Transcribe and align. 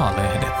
Maalehdet. 0.00 0.54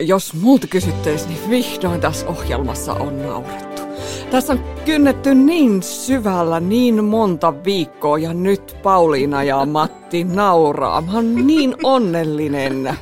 Jos 0.00 0.34
multa 0.34 0.66
kysyttäisiin, 0.66 1.28
niin 1.28 1.50
vihdoin 1.50 2.00
tässä 2.00 2.26
ohjelmassa 2.26 2.92
on 2.92 3.22
naurettu. 3.22 3.82
Tässä 4.30 4.52
on 4.52 4.64
kynnetty 4.84 5.34
niin 5.34 5.82
syvällä 5.82 6.60
niin 6.60 7.04
monta 7.04 7.64
viikkoa 7.64 8.18
ja 8.18 8.34
nyt 8.34 8.76
Pauliina 8.82 9.42
ja 9.42 9.66
Matti 9.66 10.24
nauraa. 10.24 11.00
Mä 11.00 11.12
oon 11.12 11.46
niin 11.46 11.74
onnellinen. 11.82 12.98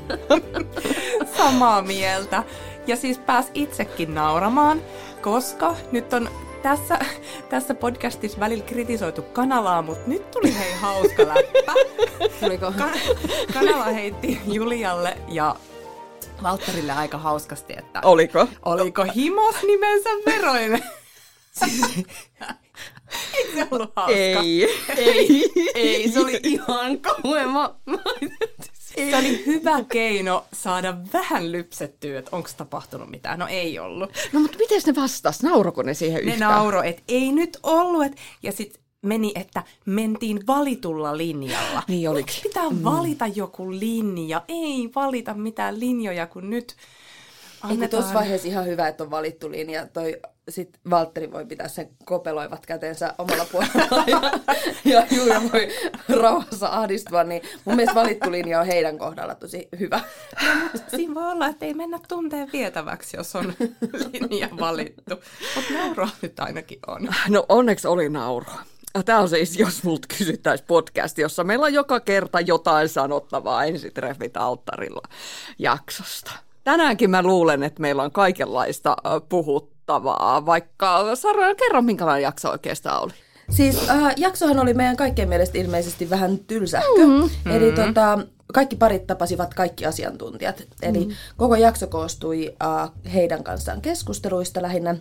Samaa 1.37 1.82
mieltä. 1.82 2.45
Ja 2.87 2.96
siis 2.96 3.19
pääs 3.19 3.51
itsekin 3.55 4.14
nauramaan, 4.14 4.80
koska 5.23 5.77
nyt 5.93 6.12
on 6.12 6.29
tässä, 6.65 6.99
tässä 7.51 7.75
podcastissa 7.75 8.41
välillä 8.41 8.65
kritisoitu 8.65 9.23
kanalaa, 9.23 9.83
mutta 9.83 10.11
nyt 10.11 10.30
tuli 10.30 10.59
hei 10.59 10.73
hauska 10.73 11.23
läppä. 11.23 11.73
Tuliko? 12.41 12.73
Ka- 12.79 12.91
kanala 13.52 13.84
heitti 13.84 14.41
Julialle 14.47 15.16
ja 15.29 15.57
Valtterille 16.43 16.93
aika 16.93 17.19
hauskasti, 17.19 17.74
että 17.79 18.01
Oliko? 18.05 18.48
oliko 18.65 19.05
himos 19.16 19.55
nimensä 19.62 20.11
veroinen. 20.27 20.83
Eikö 23.35 23.52
se 23.55 23.66
ollut 23.71 23.93
hauska? 23.96 24.15
Ei. 24.15 24.69
Ei, 24.96 25.51
ei, 25.74 26.09
se 26.09 26.21
oli 26.21 26.41
ihan 26.43 26.99
kauhean. 26.99 27.51
Mä, 27.51 27.74
mä, 27.87 27.99
Se 28.97 29.16
oli 29.16 29.47
hyvä 29.47 29.84
keino 29.89 30.45
saada 30.53 30.97
vähän 31.12 31.52
lypsettyä, 31.52 32.19
että 32.19 32.37
onko 32.37 32.48
tapahtunut 32.57 33.11
mitään. 33.11 33.39
No 33.39 33.47
ei 33.47 33.79
ollut. 33.79 34.11
No 34.33 34.41
mutta 34.41 34.59
miten 34.59 34.80
ne 34.87 34.95
vastas? 34.95 35.43
Nauroko 35.43 35.83
ne 35.83 35.95
siihen 35.95 36.27
Ne 36.27 36.33
yhtään? 36.33 36.52
nauro, 36.52 36.83
että 36.83 37.02
ei 37.09 37.33
nyt 37.33 37.59
ollut. 37.62 38.05
Et, 38.05 38.16
ja 38.43 38.52
sitten 38.52 38.83
meni, 39.02 39.33
että 39.35 39.62
mentiin 39.87 40.47
valitulla 40.47 41.16
linjalla. 41.16 41.83
Niin 41.88 42.11
olikin. 42.11 42.25
Miksi 42.25 42.49
pitää 42.49 42.69
valita 42.85 43.27
joku 43.27 43.71
linja? 43.71 44.43
Ei 44.49 44.91
valita 44.95 45.35
mitään 45.35 45.80
linjoja, 45.80 46.27
kun 46.27 46.51
nyt 46.51 46.77
Eikö 47.71 47.88
tuossa 47.88 48.15
vaiheessa 48.15 48.49
ihan 48.49 48.66
hyvä, 48.66 48.88
että 48.88 49.05
on 49.05 49.11
valittu 49.11 49.51
linja. 49.51 49.87
Toi 49.87 50.21
sit 50.48 50.80
Valtteri 50.90 51.32
voi 51.32 51.46
pitää 51.46 51.68
sen 51.68 51.88
kopeloivat 52.04 52.66
kätensä 52.66 53.14
omalla 53.18 53.46
puolellaan 53.52 54.04
ja, 54.06 54.20
ja 54.84 55.06
Julia 55.10 55.42
voi 55.52 55.68
rauhassa 56.20 56.68
ahdistua, 56.68 57.24
niin 57.24 57.42
mun 57.64 57.76
mielestä 57.76 58.00
valittu 58.00 58.30
linja 58.30 58.60
on 58.60 58.66
heidän 58.66 58.98
kohdalla 58.98 59.34
tosi 59.34 59.68
hyvä. 59.78 60.00
Siinä 60.88 61.15
voi 61.15 61.32
olla, 61.32 61.46
että 61.46 61.66
ei 61.66 61.74
mennä 61.74 62.00
tunteen 62.09 62.48
vietäväksi, 62.52 63.16
jos 63.16 63.37
on 63.37 63.52
linja 64.31 64.48
valittu. 64.60 65.15
Mutta 65.56 65.72
nauroa 65.72 66.09
nyt 66.22 66.41
ainakin 66.41 66.78
on. 66.87 67.09
No 67.28 67.47
onneksi 67.48 67.88
oli 67.88 68.09
naurua. 68.09 68.60
Tämä 69.04 69.20
on 69.20 69.28
siis, 69.28 69.59
jos 69.59 69.84
multa 69.84 70.09
kysyttäisiin 70.19 70.66
podcast, 70.66 71.19
jossa 71.19 71.44
meillä 71.44 71.65
on 71.65 71.75
joka 71.75 72.00
kerta 72.00 72.41
jotain 72.41 72.88
sanottavaa 72.88 73.65
ensitreffit 73.65 74.37
alttarilla 74.37 75.03
jaksosta. 75.59 76.31
Tänäänkin 76.65 77.10
mä 77.10 77.22
luulen, 77.22 77.62
että 77.62 77.82
meillä 77.82 78.03
on 78.03 78.12
kaikenlaista 78.12 78.97
ö, 79.06 79.20
puhuttavaa, 79.87 80.47
vaikka 80.47 81.16
Sara, 81.16 81.54
kerro 81.54 81.82
minkälainen 81.82 82.22
jakso 82.22 82.50
oikeastaan 82.50 83.03
oli. 83.03 83.12
Siis 83.50 83.88
äh, 83.91 84.15
jaksohan 84.16 84.59
oli 84.59 84.75
meidän 84.75 84.97
kaikkien 84.97 85.28
mielestä 85.28 85.59
ilmeisesti 85.59 86.10
vähän 86.10 86.38
tylsähkö. 86.38 87.06
Mm-hmm. 87.06 87.50
Eli 87.50 87.72
tota, 87.72 88.19
kaikki 88.53 88.77
parit 88.77 89.06
tapasivat 89.06 89.55
kaikki 89.55 89.87
asiantuntijat. 89.87 90.62
Eli 90.82 90.99
mm-hmm. 90.99 91.15
koko 91.37 91.56
jakso 91.56 91.87
koostui 91.87 92.55
äh, 92.65 92.91
heidän 93.15 93.44
kanssaan 93.44 93.81
keskusteluista 93.81 94.62
lähinnä. 94.62 94.97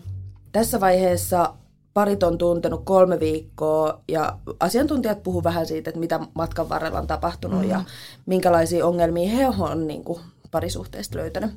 Tässä 0.51 0.79
vaiheessa 0.79 1.53
parit 1.93 2.23
on 2.23 2.37
tuntenut 2.37 2.81
kolme 2.85 3.19
viikkoa 3.19 4.01
ja 4.07 4.37
asiantuntijat 4.59 5.23
puhu 5.23 5.43
vähän 5.43 5.65
siitä, 5.65 5.89
että 5.89 5.99
mitä 5.99 6.19
matkan 6.33 6.69
varrella 6.69 6.99
on 6.99 7.07
tapahtunut 7.07 7.59
mm-hmm. 7.59 7.71
ja 7.71 7.83
minkälaisia 8.25 8.85
ongelmia 8.85 9.29
he 9.29 9.47
on 9.47 9.87
niin 9.87 10.03
kuin, 10.03 10.19
parisuhteesta 10.51 11.17
löytänyt. 11.17 11.51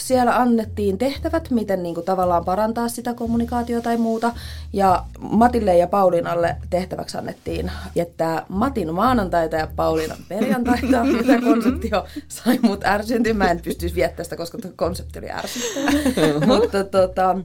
Siellä 0.00 0.36
annettiin 0.36 0.98
tehtävät, 0.98 1.50
miten 1.50 1.82
niin 1.82 1.94
kuin, 1.94 2.04
tavallaan 2.04 2.44
parantaa 2.44 2.88
sitä 2.88 3.14
kommunikaatiota 3.14 3.84
tai 3.84 3.96
muuta. 3.96 4.32
Ja 4.72 5.04
Matille 5.18 5.76
ja 5.76 5.86
Pauliinalle 5.86 6.56
tehtäväksi 6.70 7.18
annettiin 7.18 7.70
jättää 7.94 8.46
Matin 8.48 8.94
maanantaita 8.94 9.56
ja 9.56 9.68
Pauliinan 9.76 10.18
perjantaita. 10.28 11.04
Mitä 11.18 11.40
konsepti 11.40 11.88
jo 11.92 12.06
sai 12.28 12.58
mut 12.62 12.84
ärsyntymään. 12.84 13.48
Mä 13.48 13.50
en 13.50 13.62
pystyisi 13.62 13.94
viettämään 13.94 14.24
sitä, 14.24 14.36
koska 14.36 14.58
tuo 14.58 14.70
konsepti 14.76 15.18
oli 15.18 15.30
ärsyttävä. 15.30 15.90
Mutta 16.56 16.84
tota, 16.84 17.36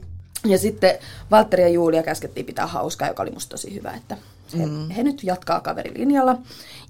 ja 0.45 0.57
sitten 0.57 0.97
Valtteri 1.31 1.63
ja 1.63 1.69
Julia 1.69 2.03
käskettiin 2.03 2.45
pitää 2.45 2.67
hauskaa, 2.67 3.07
joka 3.07 3.23
oli 3.23 3.31
musta 3.31 3.49
tosi 3.49 3.75
hyvä, 3.75 3.91
että 3.91 4.17
he, 4.57 4.65
mm. 4.65 4.89
he 4.89 5.03
nyt 5.03 5.23
jatkaa 5.23 5.61
kaverilinjalla. 5.61 6.37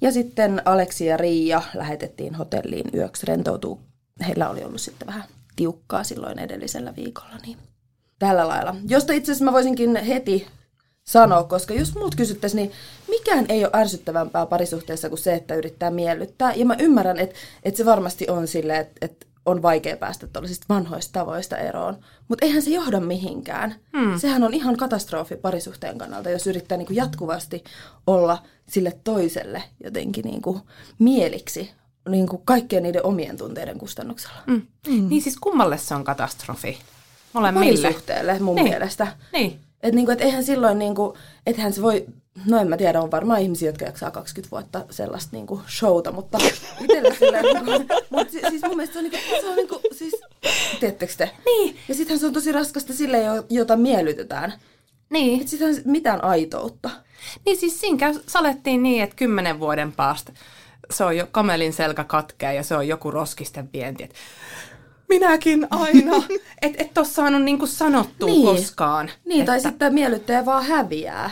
Ja 0.02 0.12
sitten 0.12 0.62
Aleksi 0.66 1.06
ja 1.06 1.18
Riia 1.18 1.62
lähetettiin 1.74 2.36
hotelliin 2.36 2.90
yöksi 2.94 3.26
rentoutuu. 3.26 3.80
Heillä 4.28 4.50
oli 4.50 4.64
ollut 4.64 4.82
sitten 4.82 5.08
vähän 5.08 5.24
tiukkaa 5.56 6.04
silloin 6.04 6.40
edellisellä 6.40 6.96
viikolla, 6.96 7.38
niin 7.46 7.58
tällä 8.20 8.48
lailla. 8.48 8.76
Josta 8.88 9.14
itse 9.14 9.32
asiassa 9.32 9.46
mä 9.46 9.54
voisinkin 9.54 9.96
heti 9.96 10.48
sanoa, 11.04 11.44
koska 11.44 11.74
jos 11.74 11.96
multa 11.96 12.18
kysyttäisiin, 12.18 12.64
niin 12.64 12.72
mikään 13.08 13.46
ei 13.50 13.66
ole 13.66 13.72
ärsyttävämpää 13.76 14.46
parisuhteessa 14.46 15.10
kuin 15.10 15.20
se, 15.20 15.34
että 15.34 15.56
yrittää 15.56 15.92
miellyttää. 15.92 16.54
Ja 16.54 16.66
mä 16.66 16.76
ymmärrän, 16.80 17.20
että, 17.20 17.36
että 17.64 17.78
se 17.78 17.86
varmasti 17.86 18.30
on 18.30 18.48
silleen, 18.48 18.82
että, 18.82 19.06
että 19.06 19.26
on 19.46 19.62
vaikea 19.62 19.98
päästä 19.98 20.28
tuollaisista 20.28 20.66
vanhoista 20.70 21.20
tavoista 21.20 21.58
eroon. 21.58 21.98
Mutta 22.28 22.46
eihän 22.46 22.62
se 22.62 22.70
johda 22.70 23.00
mihinkään. 23.00 23.76
Hmm. 23.98 24.20
Sehän 24.20 24.44
on 24.44 24.54
ihan 24.54 24.78
katastrofi 24.78 25.36
parisuhteen 25.36 25.98
kannalta, 25.98 26.30
jos 26.30 26.48
yrittää 26.48 26.78
niinku 26.78 26.94
jatkuvasti 26.94 27.64
olla 28.08 28.44
sille 28.70 29.00
toiselle 29.04 29.64
jotenkin 29.84 30.24
niinku 30.24 30.62
mieliksi 31.00 31.72
niinku 32.10 32.38
kaikkien 32.46 32.84
niiden 32.84 33.06
omien 33.06 33.38
tunteiden 33.38 33.78
kustannuksella. 33.78 34.36
Mm. 34.48 34.62
Mm. 34.88 35.10
Niin 35.10 35.22
siis 35.22 35.38
kummalle 35.38 35.78
se 35.78 35.96
on 35.96 36.04
katastrofi? 36.04 36.78
Molemmille. 37.34 37.82
Parisuhteelle 37.82 38.40
mun 38.40 38.56
Niin. 38.56 38.70
mielestä. 38.70 39.08
Niin. 39.34 39.60
Että 39.84 39.96
niinku, 39.96 40.12
et 40.12 40.22
eihän 40.22 40.44
silloin, 40.44 40.80
niinku, 40.80 41.18
ethän 41.46 41.74
se 41.74 41.82
voi, 41.82 42.06
no 42.46 42.58
en 42.58 42.68
mä 42.68 42.78
tiedä, 42.78 43.02
on 43.02 43.12
varmaan 43.12 43.42
ihmisiä, 43.42 43.70
jotka 43.70 43.86
jaksaa 43.86 44.12
20 44.12 44.52
vuotta 44.52 44.86
sellaista 44.90 45.30
niinku 45.32 45.62
showta, 45.78 46.12
mutta 46.12 46.38
itselle 46.82 47.16
silleen, 47.20 47.46
niinku, 47.46 47.72
mut 48.10 48.30
si, 48.30 48.40
siis 48.50 48.62
mun 48.62 48.76
mielestä 48.78 48.94
se 48.94 49.00
on, 49.00 49.04
niinku, 49.04 49.18
se 49.42 49.50
on 49.50 49.56
niinku, 49.56 49.82
siis, 49.92 50.14
tiedättekö 50.80 51.14
te? 51.18 51.30
Niin. 51.46 51.78
Ja 51.88 51.96
sittenhän 51.96 52.20
se 52.20 52.26
on 52.26 52.34
tosi 52.34 52.52
raskasta 52.52 52.94
sille, 52.94 53.22
jo- 53.24 53.46
jota 53.50 53.76
miellytetään. 53.78 54.54
Niin. 55.10 55.42
Et 55.42 55.48
sittenhän 55.48 55.82
mitään 55.86 56.24
aitoutta. 56.24 56.90
Niin 57.46 57.58
siis 57.58 57.80
siinä 57.82 58.14
salettiin 58.28 58.84
niin, 58.84 59.04
että 59.04 59.16
kymmenen 59.16 59.60
vuoden 59.60 59.92
päästä 59.92 60.32
se 60.92 61.04
on 61.04 61.18
jo 61.18 61.28
kamelin 61.32 61.74
selkä 61.74 62.04
katkea 62.04 62.52
ja 62.52 62.64
se 62.64 62.76
on 62.76 62.88
joku 62.88 63.12
roskisten 63.12 63.70
vienti. 63.74 64.04
Et 64.04 64.14
minäkin 65.10 65.68
aina. 65.70 66.24
että 66.62 66.82
et 66.84 66.94
tossa 66.94 67.24
on 67.24 67.46
niinku 67.46 67.68
sanottu 67.68 68.26
Niin. 68.26 68.46
koskaan. 68.46 69.10
Niin, 69.26 69.46
tai 69.46 69.58
että, 69.58 69.70
sitten 69.70 69.94
miellyttäjä 69.94 70.46
vaan 70.46 70.64
häviää. 70.66 71.32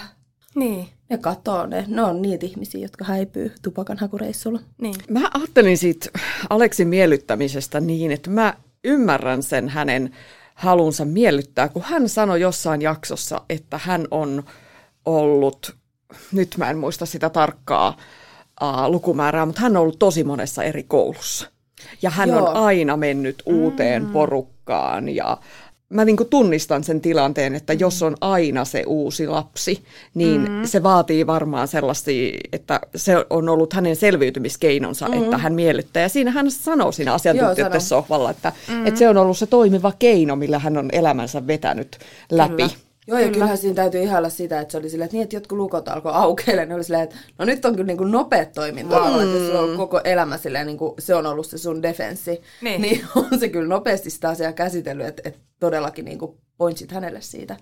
Niin, 0.56 0.90
Ne 1.09 1.18
katoo 1.18 1.66
ne. 1.66 1.86
Ne 1.88 2.02
on 2.03 2.22
niitä 2.22 2.46
ihmisiä, 2.46 2.81
jotka 2.81 3.06
häipyy 3.06 3.56
tupakanhakureissulla. 3.62 4.59
niin. 4.81 4.96
Mä 5.09 5.30
ajattelin 5.34 5.78
siitä 5.78 6.09
Aleksin 6.50 6.88
miellyttämisestä 6.88 7.80
niin, 7.80 8.12
että 8.12 8.30
mä 8.30 8.53
ymmärrän 8.84 9.44
sen 9.44 9.70
hänen 9.70 10.12
halunsa 10.56 11.06
miellyttää, 11.06 11.68
kun 11.70 11.81
hän 11.81 12.09
sanoi 12.09 12.41
jossain 12.41 12.81
jaksossa, 12.81 13.41
että 13.50 13.80
hän 13.84 14.08
on 14.12 14.44
ollut, 15.06 15.76
nyt 16.31 16.56
mä 16.58 16.70
en 16.70 16.78
muista 16.78 17.06
sitä 17.06 17.30
tarkkaa 17.30 17.97
uh, 18.62 18.92
lukumäärää, 18.92 19.46
mutta 19.46 19.62
hän 19.62 19.78
on 19.78 19.81
ollut 19.81 20.00
tosi 20.00 20.24
monessa 20.24 20.64
eri 20.64 20.84
koulussa. 20.84 21.47
Ja 22.02 22.09
hän 22.09 22.30
Joo. 22.30 22.46
on 22.46 22.56
aina 22.56 22.97
mennyt 22.97 23.44
uuteen 23.46 24.03
mm. 24.03 24.12
porukkaan 24.12 25.09
ja 25.09 25.38
mä 25.90 26.06
niin 26.06 26.18
tunnistan 26.30 26.84
sen 26.84 27.02
tilanteen, 27.02 27.56
että 27.56 27.74
jos 27.74 28.03
on 28.03 28.16
aina 28.22 28.66
se 28.66 28.84
uusi 28.88 29.28
lapsi, 29.28 29.84
niin 30.14 30.42
mm. 30.42 30.66
se 30.66 30.84
vaatii 30.84 31.28
varmaan 31.28 31.68
sellaisia, 31.68 32.38
että 32.53 32.80
se 32.96 33.16
on 33.30 33.50
ollut 33.50 33.73
hänen 33.73 33.96
selviytymiskeinonsa, 33.96 35.08
mm. 35.08 35.23
että 35.23 35.38
hän 35.38 35.53
miellyttää. 35.53 36.03
Ja 36.03 36.09
siinä 36.09 36.32
hän 36.32 36.52
sanoo 36.52 36.91
siinä 36.91 37.14
asiantuntijoiden 37.14 37.82
sohvalla, 37.82 38.32
että, 38.32 38.53
mm. 38.67 38.88
että 38.88 38.97
se 38.97 39.09
on 39.09 39.17
ollut 39.17 39.38
se 39.38 39.46
toimiva 39.46 39.94
keino, 40.00 40.35
millä 40.35 40.59
hän 40.59 40.78
on 40.78 40.90
elämänsä 40.91 41.47
vetänyt 41.47 41.97
läpi. 42.32 42.56
Kyllä. 42.56 42.89
Joo, 43.09 43.20
ja 43.20 43.32
kyllähän 43.32 43.58
siinä 43.58 43.76
täytyy 43.76 44.02
ihailla 44.03 44.29
sitä, 44.29 44.59
että 44.59 44.72
se 44.72 44.78
oli 44.78 44.90
silleen, 44.90 45.06
että 45.06 45.16
niin, 45.16 45.23
että 45.23 45.35
jotkut 45.35 45.58
lukot 45.58 45.88
alkoi 45.88 46.11
aukeille, 46.16 46.66
niin 46.66 46.76
oli 46.76 46.84
silleen, 46.84 47.03
että 47.03 47.16
no 47.38 47.46
nyt 47.46 47.66
on 47.66 47.72
kyllä 47.72 47.88
niin 47.88 47.97
kuin 47.97 48.11
nopeat 48.11 48.52
toiminta, 48.52 49.00
mm. 49.00 49.06
että 49.06 49.46
sulla 49.46 49.59
on 49.59 49.66
ollut 49.66 49.78
koko 49.78 50.02
elämä 50.03 50.38
silleen, 50.38 50.67
niin 50.67 50.78
kuin 50.78 50.94
se 51.00 51.16
on 51.16 51.26
ollut 51.26 51.47
se 51.47 51.58
sun 51.58 51.82
defenssi, 51.82 52.41
Niin. 52.61 52.82
niin 52.82 53.06
on 53.16 53.40
se 53.40 53.50
kyllä 53.50 53.67
nopeasti 53.67 54.09
sitä 54.09 54.29
asiaa 54.29 54.53
käsitellyt, 54.53 55.08
että, 55.08 55.22
että 55.26 55.40
todellakin 55.59 56.06
niin 56.06 56.20
kuin 56.20 56.38
pointsit 56.58 56.91
hänelle 56.91 57.22
siitä. 57.22 57.58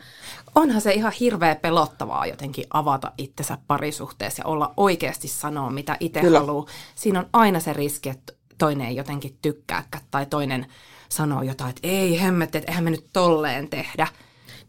Onhan 0.56 0.82
se 0.82 0.94
ihan 0.94 1.12
hirveä 1.20 1.56
pelottavaa 1.56 2.26
jotenkin 2.26 2.66
avata 2.70 3.12
itsensä 3.18 3.58
parisuhteessa 3.68 4.42
ja 4.42 4.48
olla 4.48 4.74
oikeasti 4.78 5.28
sanoa, 5.28 5.70
mitä 5.70 5.98
itse 6.00 6.22
Kyllä. 6.22 6.40
haluaa. 6.40 6.66
Siinä 6.96 7.20
on 7.20 7.30
aina 7.34 7.60
se 7.60 7.74
riski, 7.74 8.10
että 8.10 8.34
toinen 8.58 8.88
ei 8.88 8.96
jotenkin 8.96 9.38
tykkääkään 9.42 10.04
tai 10.12 10.26
toinen 10.26 10.66
sanoo 11.10 11.42
jotain, 11.42 11.70
että 11.70 11.88
ei 11.88 12.22
hemmetti, 12.22 12.58
että 12.58 12.72
eihän 12.72 12.84
me 12.84 12.90
nyt 12.90 13.06
tolleen 13.14 13.70
tehdä. 13.70 14.08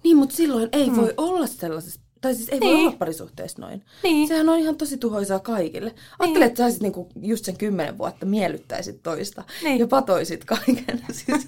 Niin, 0.08 0.16
mutta 0.16 0.36
silloin 0.36 0.68
ei 0.72 0.90
mm. 0.90 0.96
voi 0.96 1.14
olla 1.16 1.46
sellaisessa 1.46 2.00
Tai 2.20 2.34
siis 2.34 2.48
ei 2.48 2.60
Niin. 2.60 2.76
voi 2.76 2.80
olla 2.86 2.96
parisuhteessa 2.98 3.62
noin. 3.62 3.84
Niin. 4.02 4.28
Sehän 4.28 4.48
on 4.48 4.58
ihan 4.58 4.76
tosi 4.76 4.98
tuhoisaa 4.98 5.38
kaikille. 5.38 5.94
Ajattele, 6.18 6.44
että 6.44 6.58
sä 6.58 6.64
olisit 6.64 6.82
niinku 6.82 7.08
just 7.22 7.44
sen 7.44 7.56
kymmenen 7.56 7.98
vuotta 7.98 8.26
miellyttäisit 8.26 9.02
toista. 9.02 9.44
Niin. 9.62 9.78
Ja 9.78 9.86
patoisit 9.86 10.44
kaiken. 10.44 11.04
Siis, 11.10 11.46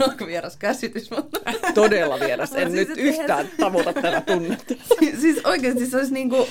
onko 0.00 0.26
vieras 0.26 0.56
käsitys, 0.56 1.10
mutta... 1.10 1.40
Todella 1.74 2.20
vieras. 2.20 2.54
En 2.54 2.70
Siis, 2.70 2.88
nyt 2.88 2.98
et 2.98 3.04
yhtään 3.04 3.48
tavoita 3.60 3.92
tätä 3.92 4.20
tunnetta. 4.20 4.74
siis, 4.98 5.20
siis 5.20 5.44
oikeasti 5.44 5.86
se 5.86 5.96
olisi 5.96 6.14
niinku... 6.14 6.46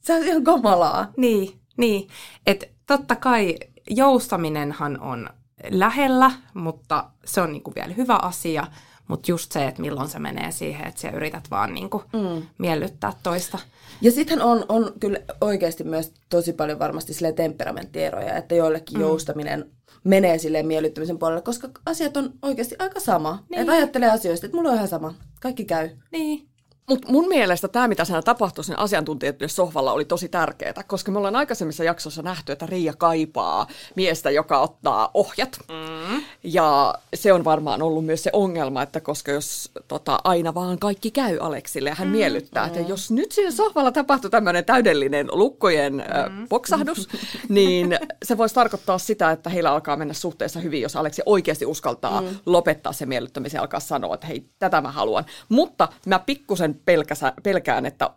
Se 0.00 0.14
olisi 0.14 0.28
ihan 0.28 0.44
kamalaa. 0.44 1.12
Niin, 1.16 1.60
niin. 1.76 2.08
Että 2.46 2.66
totta 2.86 3.16
kai 3.16 3.56
joustaminenhan 3.90 5.00
on 5.00 5.30
lähellä, 5.70 6.30
mutta 6.54 7.10
se 7.24 7.40
on 7.40 7.52
niinku 7.52 7.72
vielä 7.74 7.94
hyvä 7.94 8.16
asia. 8.16 8.66
Mutta 9.08 9.30
just 9.30 9.52
se, 9.52 9.66
että 9.66 9.82
milloin 9.82 10.08
se 10.08 10.18
menee 10.18 10.50
siihen, 10.50 10.86
että 10.86 11.00
sä 11.00 11.10
yrität 11.10 11.50
vaan 11.50 11.74
niinku 11.74 12.02
mm. 12.12 12.42
miellyttää 12.58 13.12
toista. 13.22 13.58
Ja 14.00 14.12
sittenhän 14.12 14.48
on, 14.48 14.64
on 14.68 14.92
kyllä 15.00 15.18
oikeasti 15.40 15.84
myös 15.84 16.12
tosi 16.28 16.52
paljon 16.52 16.78
varmasti 16.78 17.14
sille 17.14 17.32
temperamenttieroja, 17.32 18.36
että 18.36 18.54
joillekin 18.54 18.98
mm. 18.98 19.00
joustaminen 19.00 19.70
menee 20.04 20.38
sille 20.38 20.62
miellyttämisen 20.62 21.18
puolelle, 21.18 21.42
koska 21.42 21.68
asiat 21.86 22.16
on 22.16 22.32
oikeasti 22.42 22.76
aika 22.78 23.00
sama. 23.00 23.44
Niin. 23.50 23.60
Että 23.60 23.72
ajattelee 23.72 24.10
asioista, 24.10 24.46
että 24.46 24.56
mulla 24.56 24.70
on 24.70 24.76
ihan 24.76 24.88
sama. 24.88 25.14
Kaikki 25.40 25.64
käy. 25.64 25.90
Niin. 26.12 26.48
Mutta 26.88 27.12
mun 27.12 27.28
mielestä 27.28 27.68
tämä, 27.68 27.88
mitä 27.88 28.04
siinä 28.04 28.22
tapahtui 28.22 28.64
sen 28.64 28.78
asiantuntijoiden 28.78 29.48
sohvalla, 29.48 29.92
oli 29.92 30.04
tosi 30.04 30.28
tärkeää, 30.28 30.84
koska 30.86 31.12
me 31.12 31.18
ollaan 31.18 31.36
aikaisemmissa 31.36 31.84
jaksossa 31.84 32.22
nähty, 32.22 32.52
että 32.52 32.66
Riia 32.66 32.94
kaipaa 32.98 33.66
miestä, 33.94 34.30
joka 34.30 34.60
ottaa 34.60 35.10
ohjat. 35.14 35.58
Mm. 35.68 36.22
Ja 36.42 36.94
se 37.14 37.32
on 37.32 37.44
varmaan 37.44 37.82
ollut 37.82 38.04
myös 38.04 38.22
se 38.22 38.30
ongelma, 38.32 38.82
että 38.82 39.00
koska 39.00 39.32
jos 39.32 39.70
tota, 39.88 40.18
aina 40.24 40.54
vaan 40.54 40.78
kaikki 40.78 41.10
käy 41.10 41.38
Aleksille 41.40 41.88
ja 41.88 41.94
hän 41.94 42.08
mm. 42.08 42.12
miellyttää, 42.12 42.66
että 42.66 42.80
jos 42.80 43.10
nyt 43.10 43.32
siinä 43.32 43.50
sohvalla 43.50 43.92
tapahtuu 43.92 44.30
tämmöinen 44.30 44.64
täydellinen 44.64 45.28
lukkojen 45.32 45.92
mm. 45.92 46.00
äh, 46.00 46.48
boksahdus, 46.48 47.08
niin 47.48 47.98
se 48.24 48.38
voisi 48.38 48.54
tarkoittaa 48.54 48.98
sitä, 48.98 49.30
että 49.30 49.50
heillä 49.50 49.72
alkaa 49.72 49.96
mennä 49.96 50.14
suhteessa 50.14 50.60
hyvin, 50.60 50.82
jos 50.82 50.96
Aleksi 50.96 51.22
oikeasti 51.26 51.66
uskaltaa 51.66 52.20
mm. 52.20 52.28
lopettaa 52.46 52.92
se 52.92 53.06
miellyttämisen 53.06 53.58
ja 53.58 53.62
alkaa 53.62 53.80
sanoa, 53.80 54.14
että 54.14 54.26
hei, 54.26 54.48
tätä 54.58 54.80
mä 54.80 54.90
haluan. 54.90 55.24
Mutta 55.48 55.88
mä 56.06 56.18
pikkusen 56.18 56.75
pelkäsä, 56.84 57.32
pelkään, 57.42 57.86
että 57.86 58.10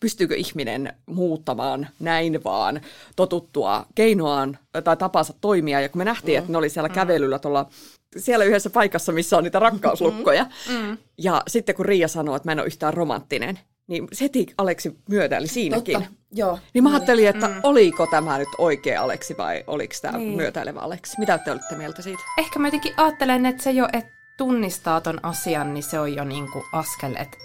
pystyykö 0.00 0.36
ihminen 0.36 0.94
muuttamaan 1.06 1.88
näin 2.00 2.44
vaan 2.44 2.80
totuttua 3.16 3.86
keinoaan 3.94 4.58
tai 4.84 4.96
tapansa 4.96 5.34
toimia. 5.40 5.80
Ja 5.80 5.88
kun 5.88 5.98
me 5.98 6.04
nähtiin, 6.04 6.36
mm. 6.36 6.38
että 6.38 6.52
ne 6.52 6.58
oli 6.58 6.68
siellä 6.68 6.88
kävelyllä 6.88 7.38
tuolla 7.38 7.68
siellä 8.16 8.44
yhdessä 8.44 8.70
paikassa, 8.70 9.12
missä 9.12 9.36
on 9.36 9.44
niitä 9.44 9.58
rakkauslukkoja. 9.58 10.46
Mm. 10.68 10.98
Ja 11.18 11.42
sitten 11.48 11.74
kun 11.74 11.86
Riia 11.86 12.08
sanoi, 12.08 12.36
että 12.36 12.48
mä 12.48 12.52
en 12.52 12.58
ole 12.58 12.66
yhtään 12.66 12.94
romanttinen, 12.94 13.58
niin 13.86 14.08
heti 14.20 14.46
Aleksi 14.58 14.98
myötäili 15.08 15.46
siinäkin. 15.46 15.94
Totta, 15.94 16.10
joo. 16.32 16.58
Niin 16.74 16.84
mä 16.84 16.90
ajattelin, 16.90 17.28
että 17.28 17.48
mm. 17.48 17.60
oliko 17.62 18.06
tämä 18.06 18.38
nyt 18.38 18.48
oikea 18.58 19.02
Aleksi 19.02 19.36
vai 19.36 19.64
oliko 19.66 19.94
tämä 20.02 20.18
niin. 20.18 20.36
myötäilevä 20.36 20.80
Aleksi? 20.80 21.18
Mitä 21.18 21.38
te 21.38 21.50
olitte 21.50 21.74
mieltä 21.74 22.02
siitä? 22.02 22.22
Ehkä 22.38 22.58
mä 22.58 22.66
jotenkin 22.66 22.94
ajattelen, 22.96 23.46
että 23.46 23.62
se 23.62 23.70
jo, 23.70 23.88
että 23.92 24.10
tunnistaa 24.36 25.00
ton 25.00 25.20
asian, 25.22 25.74
niin 25.74 25.84
se 25.84 26.00
on 26.00 26.14
jo 26.14 26.24
niinku 26.24 26.64
askel, 26.72 27.14
että 27.18 27.36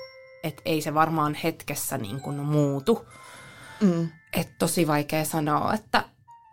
et 0.43 0.61
ei 0.65 0.81
se 0.81 0.93
varmaan 0.93 1.33
hetkessä 1.33 1.97
niinku 1.97 2.31
muutu. 2.31 3.05
Mm. 3.81 4.09
Että 4.33 4.53
tosi 4.59 4.87
vaikea 4.87 5.25
sanoa, 5.25 5.73
että 5.73 6.03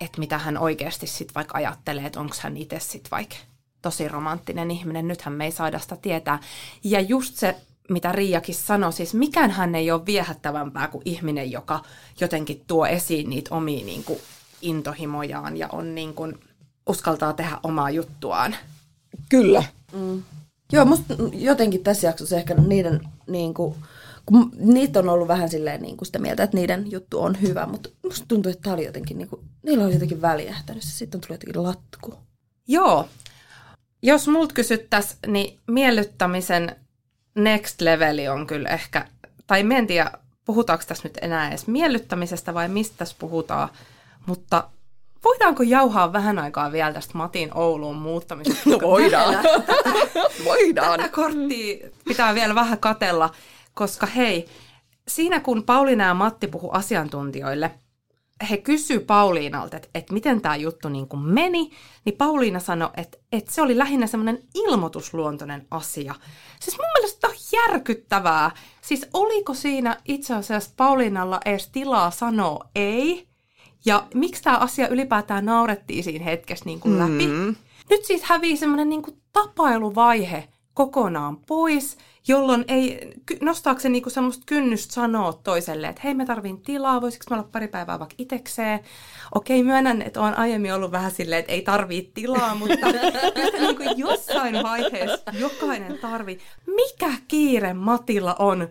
et 0.01 0.19
mitä 0.19 0.39
hän 0.39 0.59
oikeasti 0.59 1.07
sit 1.07 1.35
vaikka 1.35 1.59
ajattelee, 1.59 2.07
että 2.07 2.21
onko 2.21 2.35
hän 2.41 2.57
itse 2.57 2.81
sit 2.81 3.11
vaikka 3.11 3.37
tosi 3.83 4.09
romanttinen 4.09 4.71
ihminen. 4.71 5.09
Nythän 5.09 5.35
me 5.35 5.45
ei 5.45 5.53
saada 5.53 5.79
sitä 5.79 5.97
tietää. 5.97 6.39
Ja 6.85 7.01
just 7.01 7.37
se, 7.37 7.57
mitä 7.89 8.13
Riiakin 8.13 8.55
sanoi, 8.55 8.93
siis 8.93 9.15
mikään 9.15 9.51
hän 9.51 9.75
ei 9.75 9.91
ole 9.91 10.07
viehättävämpää 10.07 10.89
kuin 10.89 11.03
ihminen, 11.05 11.51
joka 11.51 11.81
jotenkin 12.21 12.65
tuo 12.67 12.87
esiin 12.87 13.31
niitä 13.31 13.55
omia 13.55 13.85
niin 13.85 14.05
kuin, 14.05 14.19
intohimojaan 14.63 15.57
ja 15.57 15.69
on 15.73 15.95
niin 15.95 16.15
kuin, 16.15 16.41
uskaltaa 16.87 17.33
tehdä 17.33 17.59
omaa 17.63 17.91
juttuaan. 17.91 18.57
Kyllä. 19.29 19.65
Mm. 19.93 20.23
Joo, 20.73 20.85
musta 20.85 21.15
jotenkin 21.33 21.83
tässä 21.83 22.07
jaksossa 22.07 22.37
ehkä 22.37 22.55
niiden, 22.55 23.01
niin 23.27 23.55
kuin, 23.55 23.75
kun 24.27 24.53
niitä 24.59 24.99
on 24.99 25.09
ollut 25.09 25.29
vähän 25.29 25.49
silleen 25.49 25.83
niin 25.83 25.97
kuin 25.97 26.07
sitä 26.07 26.19
mieltä, 26.19 26.43
että 26.43 26.57
niiden 26.57 26.91
juttu 26.91 27.21
on 27.21 27.41
hyvä, 27.41 27.67
mutta 27.67 27.89
musta 28.05 28.25
tuntuu, 28.29 28.53
että 28.53 28.73
oli 28.73 28.85
jotenkin, 28.85 29.19
niin 29.19 29.29
kuin, 29.29 29.43
niillä 29.63 29.85
oli 29.85 29.93
jotenkin 29.93 30.23
väliähtänyt, 30.23 30.83
se 30.83 30.91
sitten 30.91 31.19
on 31.19 31.21
tullut 31.21 31.43
jotenkin 31.43 31.63
latku. 31.63 32.15
Joo. 32.69 33.09
Jos 34.03 34.29
multa 34.29 34.55
kysyttäisiin, 34.55 35.19
niin 35.27 35.59
miellyttämisen 35.67 36.77
next 37.35 37.81
leveli 37.81 38.29
on 38.29 38.47
kyllä 38.47 38.69
ehkä, 38.69 39.09
tai 39.47 39.65
en 39.75 39.87
tiedä, 39.87 40.11
puhutaanko 40.45 40.85
tässä 40.89 41.09
nyt 41.09 41.19
enää 41.23 41.49
edes 41.49 41.67
miellyttämisestä 41.67 42.55
vai 42.55 42.69
mistä 42.69 42.95
tässä 42.99 43.17
puhutaan, 43.19 43.69
mutta 44.27 44.69
voidaanko 45.27 45.63
jauhaa 45.63 46.13
vähän 46.13 46.39
aikaa 46.39 46.73
vielä 46.73 46.93
tästä 46.93 47.19
Matin 47.19 47.51
Ouluun 47.55 47.97
muuttamisesta? 47.97 48.71
No 48.71 48.79
voidaan. 48.83 49.35
voidaan. 50.45 51.01
Tätä 51.01 51.13
korttia 51.13 51.89
pitää 52.05 52.35
vielä 52.35 52.55
vähän 52.55 52.79
katella, 52.79 53.31
koska 53.75 54.07
hei, 54.07 54.49
siinä 55.09 55.41
kun 55.41 55.63
Pauliina 55.63 56.05
ja 56.05 56.15
Matti 56.15 56.47
puhu 56.47 56.71
asiantuntijoille, 56.71 57.71
he 58.51 58.57
kysy 58.57 59.01
Pauliinalta, 59.01 59.77
että, 59.77 59.89
että 59.95 60.13
miten 60.13 60.41
tämä 60.41 60.57
juttu 60.57 60.89
niin 60.89 61.09
kuin 61.09 61.23
meni, 61.23 61.71
niin 62.05 62.17
Pauliina 62.17 62.61
sanoi, 62.61 62.91
että, 62.97 63.19
että 63.33 63.53
se 63.53 63.63
oli 63.63 63.79
lähinnä 63.79 64.07
semmoinen 64.07 64.43
ilmoitusluontoinen 64.55 65.67
asia. 65.71 66.15
Siis 66.61 66.79
mun 66.79 66.91
mielestä 66.95 67.21
tämä 67.21 67.33
on 67.33 67.39
järkyttävää. 67.53 68.51
Siis 68.81 69.09
oliko 69.13 69.55
siinä 69.55 69.97
itse 70.05 70.35
asiassa 70.35 70.71
Pauliinalla 70.77 71.41
edes 71.45 71.69
tilaa 71.69 72.11
sanoa 72.11 72.65
ei? 72.75 73.36
Ja 73.85 74.07
miksi 74.15 74.43
tämä 74.43 74.57
asia 74.57 74.89
ylipäätään 74.89 75.45
naurettiin 75.45 76.05
siinä 76.05 76.25
hetkessä 76.25 76.65
niin 76.65 76.81
kuin 76.81 76.99
läpi? 76.99 77.27
Mm. 77.27 77.57
Nyt 77.91 78.05
siis 78.05 78.23
hävii 78.23 78.57
semmoinen 78.57 78.89
niin 78.89 79.03
kuin 79.03 79.17
tapailuvaihe 79.33 80.49
kokonaan 80.75 81.37
pois, 81.37 81.97
jolloin 82.29 82.65
ei, 82.69 83.13
nostaako 83.41 83.81
se 83.81 83.89
niinku 83.89 84.11
semmoista 84.11 84.43
kynnystä 84.47 84.95
sanoa 84.95 85.33
toiselle, 85.33 85.87
että 85.87 86.01
hei 86.05 86.15
mä 86.15 86.27
tarvin 86.27 86.63
tilaa, 86.63 87.01
voisiko 87.01 87.25
mä 87.31 87.37
olla 87.37 87.49
pari 87.53 87.69
päivää 87.69 87.99
vaikka 87.99 88.15
itekseen. 88.19 88.81
Okei, 89.35 89.63
myönnän, 89.63 90.03
että 90.03 90.21
on 90.21 90.39
aiemmin 90.39 90.75
ollut 90.75 90.93
vähän 90.93 91.11
silleen, 91.11 91.41
että 91.41 91.53
ei 91.53 91.63
tarvii 91.63 92.11
tilaa, 92.15 92.55
mutta 92.55 92.87
niinku 93.61 93.83
jossain 93.97 94.63
vaiheessa 94.63 95.33
jokainen 95.41 95.99
tarvii. 95.99 96.39
Mikä 96.67 97.13
kiire 97.29 97.75
Matilla 97.75 98.35
on? 98.39 98.69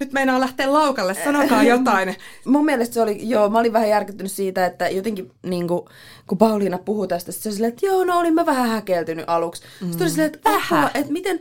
Nyt 0.00 0.12
meinaa 0.12 0.40
lähteä 0.40 0.72
laukalle, 0.72 1.14
sanokaa 1.24 1.62
jotain. 1.74 2.16
Mun 2.44 2.64
mielestä 2.64 2.94
se 2.94 3.02
oli, 3.02 3.28
joo, 3.28 3.48
mä 3.48 3.58
olin 3.58 3.72
vähän 3.72 3.88
järkyttynyt 3.88 4.32
siitä, 4.32 4.66
että 4.66 4.88
jotenkin 4.88 5.30
niin 5.42 5.68
kuin, 5.68 5.82
kun 6.26 6.38
Pauliina 6.38 6.78
puhui 6.78 7.08
tästä, 7.08 7.32
se 7.32 7.48
oli 7.48 7.54
silleen, 7.54 7.72
että 7.72 7.86
joo, 7.86 8.04
no 8.04 8.18
olin 8.18 8.34
mä 8.34 8.46
vähän 8.46 8.68
häkeltynyt 8.68 9.24
aluksi. 9.28 9.62
Mm. 9.80 9.86
Sitten 9.88 10.04
oli 10.04 10.10
silleen, 10.10 10.32
että 10.34 10.50
vähän, 10.50 10.90
että 10.94 11.12
miten, 11.12 11.40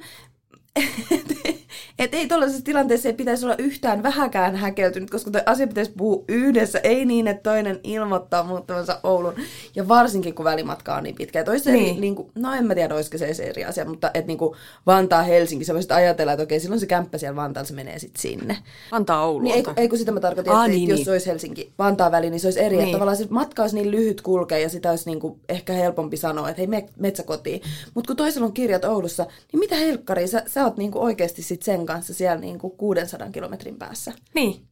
et 1.99 2.13
ei 2.13 2.27
tuollaisessa 2.27 2.63
tilanteessa 2.63 3.09
ei 3.09 3.13
pitäisi 3.13 3.45
olla 3.45 3.55
yhtään 3.57 4.03
vähäkään 4.03 4.55
häkeltynyt, 4.55 5.09
koska 5.09 5.31
tuo 5.31 5.41
asia 5.45 5.67
pitäisi 5.67 5.91
puhua 5.97 6.23
yhdessä, 6.27 6.79
ei 6.79 7.05
niin, 7.05 7.27
että 7.27 7.49
toinen 7.49 7.79
ilmoittaa 7.83 8.43
muuttavansa 8.43 8.99
Oulun. 9.03 9.33
Ja 9.75 9.87
varsinkin, 9.87 10.35
kun 10.35 10.45
välimatka 10.45 10.95
on 10.95 11.03
niin 11.03 11.15
pitkä. 11.15 11.39
Ja 11.39 11.45
toista 11.45 11.71
niin. 11.71 12.01
niin 12.01 12.15
kuin, 12.15 12.31
no 12.35 12.53
en 12.53 12.65
mä 12.65 12.75
tiedä, 12.75 12.95
olisiko 12.95 13.17
se 13.17 13.43
eri 13.43 13.65
asia, 13.65 13.85
mutta 13.85 14.11
että 14.13 14.27
niin 14.27 14.37
kuin 14.37 14.55
Vantaa 14.85 15.23
Helsinki, 15.23 15.65
sä 15.65 15.73
voisit 15.73 15.91
ajatella, 15.91 16.31
että 16.31 16.43
okei, 16.43 16.59
silloin 16.59 16.79
se 16.79 16.85
kämppä 16.85 17.17
siellä 17.17 17.35
Vantaalla, 17.35 17.67
se 17.67 17.73
menee 17.73 17.99
sitten 17.99 18.21
sinne. 18.21 18.57
Vantaa 18.91 19.25
Oulu. 19.25 19.39
Niin, 19.39 19.55
ei, 19.55 19.63
ei, 19.77 19.89
kun 19.89 19.97
sitä 19.97 20.11
mä 20.11 20.19
tarkoitin, 20.19 20.53
että, 20.53 20.67
niin, 20.67 20.89
jos 20.89 20.99
niin. 20.99 21.09
olisi 21.09 21.27
Helsinki 21.27 21.73
Vantaa 21.79 22.11
väli, 22.11 22.29
niin 22.29 22.39
se 22.39 22.47
olisi 22.47 22.59
eri. 22.59 22.75
Niin. 22.75 22.83
Että 22.83 22.91
tavallaan 22.91 23.17
se 23.17 23.27
matka 23.29 23.61
olisi 23.61 23.75
niin 23.75 23.91
lyhyt 23.91 24.21
kulkea 24.21 24.57
ja 24.57 24.69
sitä 24.69 24.89
olisi 24.89 25.09
niin 25.09 25.19
kuin 25.19 25.39
ehkä 25.49 25.73
helpompi 25.73 26.17
sanoa, 26.17 26.49
että 26.49 26.59
hei, 26.59 26.67
me 26.67 26.85
metsäkotiin. 26.99 27.61
Mutta 27.93 28.07
kun 28.07 28.15
toisella 28.15 28.47
on 28.47 28.53
kirjat 28.53 28.85
Oulussa, 28.85 29.25
niin 29.51 29.59
mitä 29.59 29.75
helkkari, 29.75 30.27
sä, 30.27 30.43
sä 30.47 30.64
oot 30.65 30.77
niin 30.77 30.91
kuin 30.91 31.03
oikeasti 31.03 31.41
sit 31.41 31.63
sen 31.63 31.85
kanssa 31.85 32.13
siellä 32.13 32.41
niin 32.41 32.59
kuin 32.59 32.77
600 32.77 33.29
kilometrin 33.31 33.77
päässä. 33.77 34.13
Niin. 34.33 34.67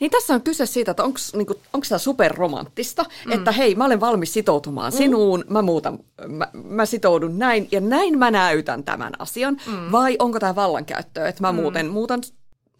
Niin 0.00 0.10
tässä 0.10 0.34
on 0.34 0.42
kyse 0.42 0.66
siitä, 0.66 0.90
että 0.90 1.04
onko 1.04 1.18
niinku, 1.32 1.54
tämä 1.88 1.98
superromanttista, 1.98 3.04
mm. 3.26 3.32
että 3.32 3.52
hei, 3.52 3.74
mä 3.74 3.84
olen 3.84 4.00
valmis 4.00 4.32
sitoutumaan 4.32 4.92
mm. 4.92 4.96
sinuun, 4.96 5.44
mä, 5.48 5.62
muutan, 5.62 5.98
mä, 6.28 6.48
mä 6.52 6.86
sitoudun 6.86 7.38
näin 7.38 7.68
ja 7.70 7.80
näin 7.80 8.18
mä 8.18 8.30
näytän 8.30 8.84
tämän 8.84 9.12
asian, 9.18 9.56
mm. 9.66 9.92
vai 9.92 10.16
onko 10.18 10.40
tämä 10.40 10.54
vallankäyttöä, 10.54 11.28
että 11.28 11.42
mä 11.42 11.52
mm. 11.52 11.56
muuten 11.60 11.86
muutan 11.86 12.22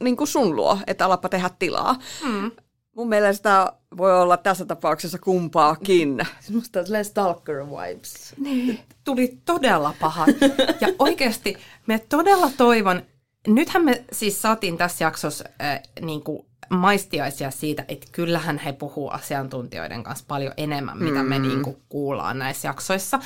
niin 0.03 0.17
kuin 0.17 0.29
sun 0.29 0.57
luo, 0.57 0.79
että 0.87 1.05
alappa 1.05 1.29
tehdä 1.29 1.51
tilaa. 1.59 1.97
Mm. 2.25 2.51
Mun 2.95 3.09
mielestä 3.09 3.73
voi 3.97 4.21
olla 4.21 4.37
tässä 4.37 4.65
tapauksessa 4.65 5.19
kumpaakin. 5.19 6.27
Musta 6.51 6.81
on 6.81 7.05
stalker 7.05 7.67
vibes. 7.67 8.35
Niin. 8.39 8.81
Tuli 9.05 9.39
todella 9.45 9.95
paha. 10.01 10.27
Ja 10.81 10.89
oikeasti 10.99 11.57
me 11.87 11.99
todella 12.09 12.51
toivon, 12.57 13.03
nythän 13.47 13.85
me 13.85 14.05
siis 14.13 14.43
saatiin 14.43 14.79
tässä 14.79 15.05
jaksossa 15.05 15.45
äh, 15.63 15.81
niin 16.01 16.23
kuin 16.23 16.47
maistiaisia 16.71 17.51
siitä, 17.51 17.85
että 17.89 18.07
kyllähän 18.13 18.59
he 18.59 18.73
puhuu 18.73 19.09
asiantuntijoiden 19.09 20.03
kanssa 20.03 20.25
paljon 20.29 20.53
enemmän, 20.57 20.99
mitä 20.99 21.23
me 21.23 21.39
mm. 21.39 21.49
niin 21.49 21.63
kuin 21.63 21.77
kuullaan 21.89 22.39
näissä 22.39 22.69
jaksoissa. 22.69 23.19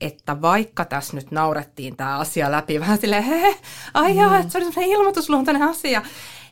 Että 0.00 0.42
vaikka 0.42 0.84
tässä 0.84 1.16
nyt 1.16 1.30
naurettiin 1.30 1.96
tämä 1.96 2.18
asia 2.18 2.50
läpi 2.50 2.80
vähän 2.80 2.98
silleen, 2.98 3.22
he, 3.22 3.40
he 3.40 3.56
ai 3.94 4.12
mm. 4.12 4.20
joo, 4.20 4.34
että 4.34 4.52
se 4.52 4.58
oli 4.58 4.90
ilmoitusluontainen 4.90 5.62
asia, 5.62 6.02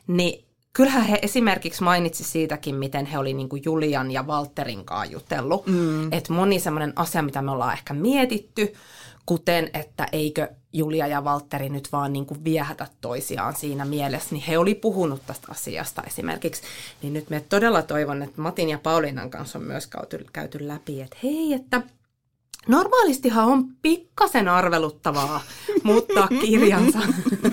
niin 0.07 0.44
kyllähän 0.75 1.05
he 1.05 1.19
esimerkiksi 1.21 1.83
mainitsi 1.83 2.23
siitäkin, 2.23 2.75
miten 2.75 3.05
he 3.05 3.17
oli 3.17 3.33
niin 3.33 3.49
kuin 3.49 3.61
Julian 3.65 4.11
ja 4.11 4.23
Walterin 4.23 4.85
kanssa 4.85 5.11
jutellut. 5.11 5.67
Mm. 5.67 6.13
Että 6.13 6.33
moni 6.33 6.59
semmoinen 6.59 6.93
asia, 6.95 7.21
mitä 7.21 7.41
me 7.41 7.51
ollaan 7.51 7.73
ehkä 7.73 7.93
mietitty, 7.93 8.73
kuten 9.25 9.69
että 9.73 10.07
eikö 10.11 10.47
Julia 10.73 11.07
ja 11.07 11.23
Valtteri 11.23 11.69
nyt 11.69 11.91
vaan 11.91 12.13
niin 12.13 12.25
kuin 12.25 12.43
viehätä 12.43 12.87
toisiaan 13.01 13.55
siinä 13.55 13.85
mielessä, 13.85 14.35
niin 14.35 14.43
he 14.47 14.57
oli 14.57 14.75
puhunut 14.75 15.21
tästä 15.27 15.47
asiasta 15.49 16.03
esimerkiksi. 16.07 16.61
Niin 17.01 17.13
nyt 17.13 17.29
me 17.29 17.45
todella 17.49 17.81
toivon, 17.81 18.21
että 18.21 18.41
Matin 18.41 18.69
ja 18.69 18.79
Paulinan 18.79 19.29
kanssa 19.29 19.59
on 19.59 19.65
myös 19.65 19.87
käyty, 19.87 20.25
käyty 20.33 20.67
läpi, 20.67 21.01
että 21.01 21.17
hei, 21.23 21.53
että 21.53 21.81
Normaalistihan 22.67 23.45
on 23.45 23.65
pikkasen 23.81 24.47
arveluttavaa 24.47 25.41
muuttaa 25.83 26.27
kirjansa 26.45 26.99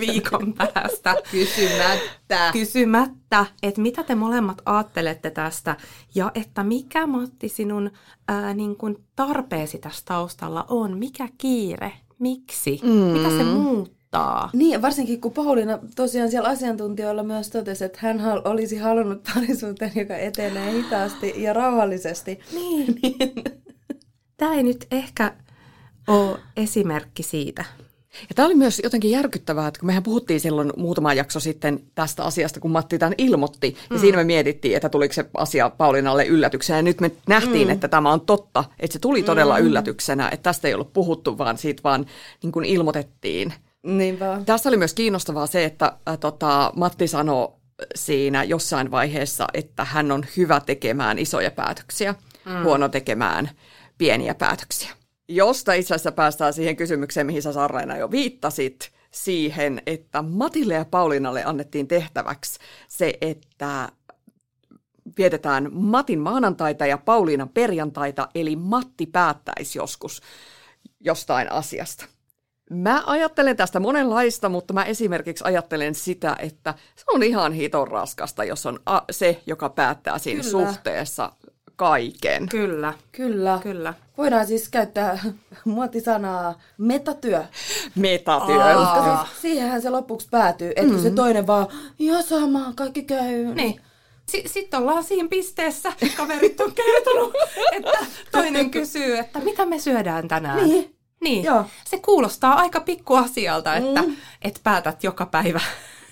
viikon 0.01 0.55
päästä. 0.55 1.17
Kysymättä. 1.31 2.51
Kysymättä, 2.53 3.47
että 3.63 3.81
mitä 3.81 4.03
te 4.03 4.15
molemmat 4.15 4.63
ajattelette 4.67 5.31
tästä 5.31 5.77
ja 6.15 6.31
että 6.35 6.65
mikä 6.65 7.07
Matti 7.07 7.49
sinun 7.49 7.91
ää, 8.29 8.55
niin 8.55 8.77
kuin 8.77 8.97
tarpeesi 9.17 9.79
tässä 9.79 10.03
taustalla 10.05 10.67
on, 10.69 10.99
mikä 10.99 11.29
kiire, 11.39 11.93
miksi, 12.19 12.81
mm. 12.83 12.91
mitä 12.91 13.29
se 13.31 13.45
muuttaa. 13.45 14.51
Niin, 14.53 14.83
varsinkin 14.83 15.21
kun 15.21 15.33
Pauliina 15.33 15.79
tosiaan 15.97 16.31
siellä 16.31 16.49
asiantuntijoilla 16.49 17.23
myös 17.23 17.51
totesi, 17.51 17.85
että 17.85 17.99
hän 18.03 18.21
olisi 18.45 18.77
halunnut 18.77 19.23
parisuuteen, 19.35 19.93
joka 19.95 20.17
etenee 20.17 20.73
hitaasti 20.73 21.35
ja 21.37 21.53
rauhallisesti. 21.53 22.41
Niin. 22.55 22.87
niin 23.03 23.62
tämä 24.43 24.55
ei 24.55 24.63
nyt 24.63 24.87
ehkä 24.91 25.33
ole 26.07 26.39
esimerkki 26.57 27.23
siitä. 27.23 27.65
Ja 28.29 28.35
tämä 28.35 28.47
oli 28.47 28.55
myös 28.55 28.81
jotenkin 28.85 29.11
järkyttävää, 29.11 29.69
että 29.69 29.81
kun 29.81 29.87
mehän 29.87 30.03
puhuttiin 30.03 30.41
silloin 30.41 30.73
muutama 30.77 31.15
jakso 31.15 31.41
sitten 31.41 31.81
tästä 31.95 32.25
asiasta, 32.25 32.61
kun 32.61 32.71
Matti 32.71 32.99
tämän 32.99 33.15
ilmoitti, 33.19 33.71
mm. 33.71 33.95
ja 33.95 34.01
siinä 34.01 34.17
me 34.17 34.25
mietittiin, 34.25 34.77
että 34.77 34.89
tuliko 34.89 35.15
se 35.15 35.25
asia 35.35 35.71
Paulinalle 35.71 36.27
yllätyksenä, 36.27 36.79
ja 36.79 36.83
nyt 36.83 37.01
me 37.01 37.11
nähtiin, 37.29 37.69
mm. 37.69 37.73
että 37.73 37.89
tämä 37.89 38.13
on 38.13 38.21
totta, 38.21 38.65
että 38.81 38.93
se 38.93 38.99
tuli 38.99 39.23
todella 39.23 39.59
mm. 39.59 39.67
yllätyksenä, 39.67 40.29
että 40.29 40.43
tästä 40.43 40.69
ei 40.69 40.75
ollut 40.75 40.93
puhuttu, 40.93 41.39
vaan 41.39 41.59
siitä 41.59 41.83
vaan 41.85 42.07
niin 42.43 42.53
kuin 42.53 42.65
ilmoitettiin. 42.65 43.55
Niinpä. 43.83 44.41
Tässä 44.47 44.69
oli 44.69 44.77
myös 44.77 44.95
kiinnostavaa 44.95 45.47
se, 45.47 45.65
että 45.65 45.93
äh, 46.09 46.19
tota, 46.19 46.73
Matti 46.77 47.09
sanoi 47.09 47.49
siinä 47.95 48.45
jossain 48.45 48.91
vaiheessa, 48.91 49.47
että 49.55 49.85
hän 49.85 50.13
on 50.13 50.25
hyvä 50.37 50.61
tekemään 50.61 51.19
isoja 51.19 51.51
päätöksiä, 51.51 52.15
mm. 52.45 52.63
huono 52.65 52.89
tekemään 52.89 53.51
pieniä 54.03 54.35
päätöksiä. 54.35 54.91
Josta 55.29 55.73
itse 55.73 55.95
asiassa 55.95 56.13
päästään 56.13 56.53
siihen 56.53 56.77
kysymykseen, 56.77 57.27
mihin 57.27 57.43
sä 57.43 57.53
Sarreina 57.53 57.97
jo 57.97 58.11
viittasit, 58.11 58.93
siihen, 59.11 59.83
että 59.87 60.23
Matille 60.23 60.75
ja 60.75 60.85
Paulinalle 60.85 61.45
annettiin 61.45 61.89
tehtäväksi 61.89 62.59
se, 62.89 63.15
että 63.21 63.89
vietetään 65.19 65.69
Matin 65.73 66.19
maanantaita 66.19 66.87
ja 66.87 66.99
Pauliinan 66.99 67.49
perjantaita, 67.49 68.29
eli 68.35 68.57
Matti 68.57 69.07
päättäisi 69.07 69.79
joskus 69.79 70.23
jostain 71.01 71.53
asiasta. 71.53 72.05
Mä 72.71 73.03
ajattelen 73.07 73.57
tästä 73.57 73.81
monenlaista, 73.81 74.49
mutta 74.49 74.75
mä 74.75 74.85
esimerkiksi 74.85 75.45
ajattelen 75.47 75.95
sitä, 75.95 76.37
että 76.39 76.75
se 76.97 77.05
on 77.09 77.23
ihan 77.23 77.53
hiton 77.53 77.89
raskasta, 77.89 78.45
jos 78.45 78.67
on 78.67 78.81
se, 79.11 79.43
joka 79.47 79.69
päättää 79.69 80.19
siinä 80.19 80.43
Kyllä. 80.43 80.51
suhteessa 80.51 81.33
kaiken. 81.77 82.49
Kyllä. 82.49 82.95
Kyllä. 83.13 83.59
Kyllä. 83.63 83.95
Voidaan 84.19 84.47
siis 84.47 84.69
käyttää 84.69 85.19
muotisanaa 85.65 86.59
metatyö. 86.79 87.45
Metatyö. 87.95 88.63
Aa. 88.65 88.75
Koska 88.75 89.27
siis 89.27 89.43
siihenhän 89.43 89.83
se 89.83 89.91
lopuksi 89.91 90.29
päätyy, 90.31 90.69
että 90.69 90.83
mm. 90.83 90.91
kun 90.93 91.03
se 91.03 91.09
mm. 91.11 91.15
toinen 91.15 91.47
vaan, 91.47 91.67
ja 91.99 92.23
sama, 92.23 92.73
kaikki 92.77 93.03
käy. 93.03 93.45
Niin. 93.55 93.81
S- 94.31 94.53
Sitten 94.53 94.81
ollaan 94.81 95.05
siinä 95.05 95.29
pisteessä, 95.29 95.93
kaverit 96.17 96.61
on 96.61 96.73
kertonut, 96.73 97.35
että 97.77 97.99
toinen 98.33 98.71
kysyy, 98.71 99.19
että 99.19 99.39
mitä 99.39 99.67
me 99.67 99.79
syödään 99.79 100.29
tänään. 100.29 100.69
Niin. 100.69 100.97
Niin, 101.21 101.45
Joo. 101.45 101.65
se 101.85 101.99
kuulostaa 101.99 102.55
aika 102.55 102.81
pikkuasialta, 102.81 103.75
että 103.77 104.03
mm. 104.03 104.17
et 104.43 104.61
päätät 104.65 105.05
joka 105.05 105.27
päivä 105.27 105.61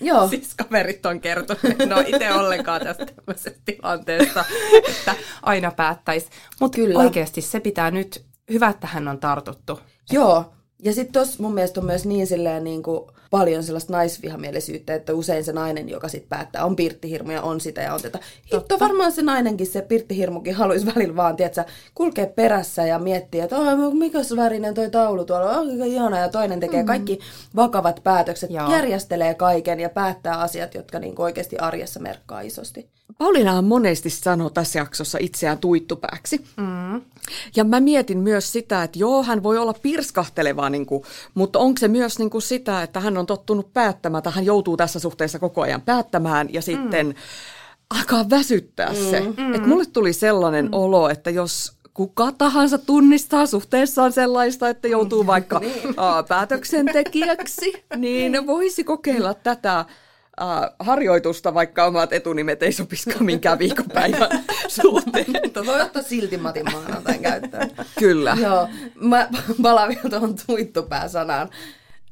Joo. 0.01 0.27
Siis 0.29 0.55
kaverit 0.55 1.05
on 1.05 1.21
kertonut, 1.21 1.65
että 1.65 1.85
no 1.85 1.99
itse 2.07 2.33
ollenkaan 2.33 2.81
tästä 2.81 3.05
tämmöisestä 3.05 3.59
tilanteesta, 3.65 4.45
että 4.89 5.15
aina 5.41 5.71
päättäisi. 5.71 6.27
Mutta 6.59 6.77
oikeasti 6.95 7.41
se 7.41 7.59
pitää 7.59 7.91
nyt, 7.91 8.25
hyvä, 8.51 8.67
että 8.69 8.87
hän 8.87 9.07
on 9.07 9.19
tartuttu. 9.19 9.79
Joo, 10.11 10.53
ja 10.83 10.93
sitten 10.93 11.13
tuossa 11.13 11.43
mun 11.43 11.53
mielestä 11.53 11.79
on 11.79 11.85
myös 11.85 12.05
niin, 12.05 12.27
silleen, 12.27 12.63
niin 12.63 12.83
kuin 12.83 13.11
paljon 13.31 13.63
sellaista 13.63 13.93
naisvihamielisyyttä, 13.93 14.93
että 14.93 15.13
usein 15.13 15.43
se 15.43 15.53
nainen, 15.53 15.89
joka 15.89 16.07
sitten 16.07 16.29
päättää, 16.29 16.65
on 16.65 16.75
pirttihirmu 16.75 17.31
ja 17.31 17.41
on 17.41 17.61
sitä 17.61 17.81
ja 17.81 17.93
on 17.93 18.01
tätä. 18.01 18.19
Hitto 18.53 18.79
varmaan 18.79 19.11
se 19.11 19.21
nainenkin, 19.21 19.67
se 19.67 19.81
pirttihirmukin 19.81 20.55
haluaisi 20.55 20.85
välillä 20.95 21.15
vaan, 21.15 21.35
tiedätkö, 21.35 21.63
kulkea 21.95 22.27
perässä 22.27 22.85
ja 22.85 22.99
miettiä, 22.99 23.43
että 23.43 23.57
oh, 23.57 23.93
mikä 23.93 24.19
värinen 24.35 24.73
toi 24.73 24.89
taulu 24.89 25.25
tuolla, 25.25 25.51
on 25.51 25.81
oh, 25.81 25.87
ihana, 25.87 26.19
ja 26.19 26.29
toinen 26.29 26.59
tekee 26.59 26.81
mm. 26.81 26.87
kaikki 26.87 27.19
vakavat 27.55 27.99
päätökset, 28.03 28.51
Joo. 28.51 28.71
järjestelee 28.71 29.33
kaiken 29.33 29.79
ja 29.79 29.89
päättää 29.89 30.39
asiat, 30.39 30.75
jotka 30.75 30.99
niin 30.99 31.15
oikeasti 31.17 31.57
arjessa 31.57 31.99
merkkaa 31.99 32.41
isosti. 32.41 32.89
Pauliina 33.17 33.61
monesti 33.61 34.09
sanoo 34.09 34.49
tässä 34.49 34.79
jaksossa 34.79 35.17
itseään 35.21 35.57
tuittupääksi. 35.57 36.45
Mm. 36.57 37.01
Ja 37.55 37.63
mä 37.63 37.79
mietin 37.79 38.17
myös 38.17 38.51
sitä, 38.51 38.83
että 38.83 38.99
joo, 38.99 39.23
hän 39.23 39.43
voi 39.43 39.57
olla 39.57 39.73
pirskahteleva, 39.73 40.69
niin 40.69 40.85
kuin, 40.85 41.03
mutta 41.33 41.59
onko 41.59 41.79
se 41.79 41.87
myös 41.87 42.19
niin 42.19 42.29
kuin 42.29 42.41
sitä, 42.41 42.83
että 42.83 42.99
hän 42.99 43.17
on 43.17 43.25
tottunut 43.25 43.73
päättämään, 43.73 44.23
tai 44.23 44.33
hän 44.33 44.45
joutuu 44.45 44.77
tässä 44.77 44.99
suhteessa 44.99 45.39
koko 45.39 45.61
ajan 45.61 45.81
päättämään 45.81 46.53
ja 46.53 46.61
sitten 46.61 47.07
mm. 47.07 47.13
alkaa 47.89 48.29
väsyttää 48.29 48.89
mm. 48.89 49.09
se. 49.09 49.19
Mm. 49.19 49.53
Että 49.53 49.67
mulle 49.67 49.85
tuli 49.85 50.13
sellainen 50.13 50.65
mm. 50.65 50.73
olo, 50.73 51.09
että 51.09 51.29
jos 51.29 51.73
kuka 51.93 52.31
tahansa 52.31 52.77
tunnistaa 52.77 53.45
suhteessaan 53.45 54.11
sellaista, 54.11 54.69
että 54.69 54.87
joutuu 54.87 55.27
vaikka 55.27 55.59
niin. 55.59 55.95
päätöksentekijäksi, 56.27 57.83
niin 57.97 58.47
voisi 58.47 58.83
kokeilla 58.83 59.33
tätä 59.33 59.85
uh, 60.41 60.75
harjoitusta, 60.79 61.53
vaikka 61.53 61.85
omat 61.85 62.13
etunimet 62.13 62.63
ei 62.63 62.71
sopiskaan 62.71 63.25
minkään 63.25 63.59
viikonpäivän 63.59 64.29
suhteen. 64.67 65.25
Mutta 65.43 65.65
voi 65.65 65.81
ottaa 65.81 66.01
silti 66.01 66.37
Matin 66.37 66.71
maanantain 66.71 67.21
käyttöön. 67.21 67.71
Kyllä. 67.99 68.37
Joo, 68.41 68.67
mä 68.95 69.29
palaan 69.61 69.89
vielä 69.89 70.09
tuohon 70.09 70.35
tuittupää-sanaan. 70.47 71.49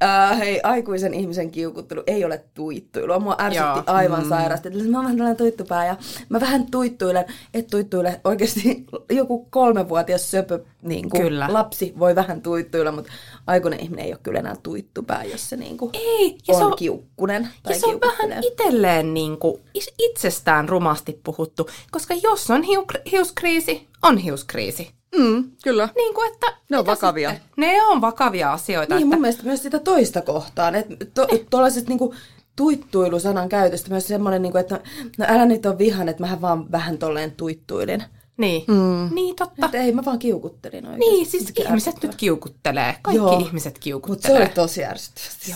Uh, 0.03 0.39
hei, 0.39 0.59
aikuisen 0.63 1.13
ihmisen 1.13 1.51
kiukuttelu 1.51 2.03
ei 2.07 2.25
ole 2.25 2.43
tuittuilua. 2.53 3.19
Mua 3.19 3.35
ärsytti 3.41 3.67
Joo. 3.67 3.83
aivan 3.87 4.23
mm. 4.23 4.29
sairaasti. 4.29 4.69
Mä 4.69 4.97
oon 4.97 5.03
vähän 5.03 5.17
tällainen 5.17 5.37
tuittupää 5.37 5.85
ja 5.85 5.97
mä 6.29 6.39
vähän 6.39 6.71
tuittuilen, 6.71 7.25
et 7.53 7.67
tuittuile 7.67 8.21
oikeasti 8.23 8.85
joku 9.09 9.47
kolmevuotias 9.49 10.31
söpö 10.31 10.59
niin 10.81 11.09
kuin 11.09 11.21
kyllä. 11.21 11.47
lapsi 11.49 11.93
voi 11.99 12.15
vähän 12.15 12.41
tuittuilla, 12.41 12.91
mutta 12.91 13.11
aikuinen 13.47 13.79
ihminen 13.79 14.05
ei 14.05 14.11
ole 14.11 14.19
kyllä 14.23 14.39
enää 14.39 14.55
tuittupää, 14.63 15.23
jos 15.23 15.49
se 15.49 15.55
niin 15.55 15.77
kuin 15.77 15.91
ei, 15.93 16.37
ja 16.47 16.53
on, 16.53 16.59
se 16.59 16.65
on 16.65 16.75
kiukkunen. 16.77 17.49
Tai 17.63 17.73
ja 17.73 17.79
se 17.79 17.85
on 17.85 17.99
vähän 18.01 18.43
itselleen 18.43 19.13
niin 19.13 19.37
kuin 19.37 19.61
itsestään 19.99 20.69
rumasti 20.69 21.19
puhuttu, 21.23 21.69
koska 21.91 22.13
jos 22.23 22.51
on 22.51 22.63
hiuskriisi, 23.11 23.87
on 24.03 24.17
hiuskriisi. 24.17 24.98
Mm, 25.17 25.51
kyllä. 25.63 25.89
Niin 25.95 26.13
kuin, 26.13 26.33
että 26.33 26.47
ne 26.69 26.77
on 26.77 26.85
vakavia. 26.85 27.29
Sitten? 27.29 27.49
Ne 27.57 27.83
on 27.83 28.01
vakavia 28.01 28.53
asioita. 28.53 28.95
Niin, 28.95 29.03
että... 29.03 29.15
mun 29.15 29.21
mielestä 29.21 29.43
myös 29.43 29.63
sitä 29.63 29.79
toista 29.79 30.21
kohtaan. 30.21 30.75
Että 30.75 31.05
to, 31.13 31.25
niin. 31.31 31.47
tuollaisesta 31.49 31.89
niin 31.89 32.15
tuittuilusanan 32.55 33.49
käytöstä 33.49 33.89
myös 33.89 34.07
semmoinen, 34.07 34.41
niin 34.41 34.51
kuin, 34.51 34.59
että 34.59 34.79
no 35.17 35.25
älä 35.27 35.45
nyt 35.45 35.65
on 35.65 35.77
vihan, 35.77 36.09
että 36.09 36.23
mähän 36.23 36.41
vaan 36.41 36.71
vähän 36.71 36.97
tolleen 36.97 37.31
tuittuilin. 37.31 38.03
Niin, 38.37 38.63
mm. 38.67 39.15
niin 39.15 39.35
totta. 39.35 39.65
Että 39.65 39.77
ei, 39.77 39.91
mä 39.91 40.05
vaan 40.05 40.19
kiukuttelin 40.19 40.85
oikeasti. 40.85 41.11
Niin, 41.11 41.25
siis 41.25 41.47
Mikä 41.47 41.63
ihmiset 41.63 41.87
ärsyttävä. 41.87 42.11
nyt 42.11 42.19
kiukuttelee. 42.19 42.95
Kaikki 43.01 43.17
Joo. 43.17 43.39
ihmiset 43.39 43.79
kiukuttelee. 43.79 44.39
Mutta 44.39 44.55
se 44.55 44.61
oli 44.61 44.67
tosi 44.67 44.85
ärsyttävästi 44.85 45.55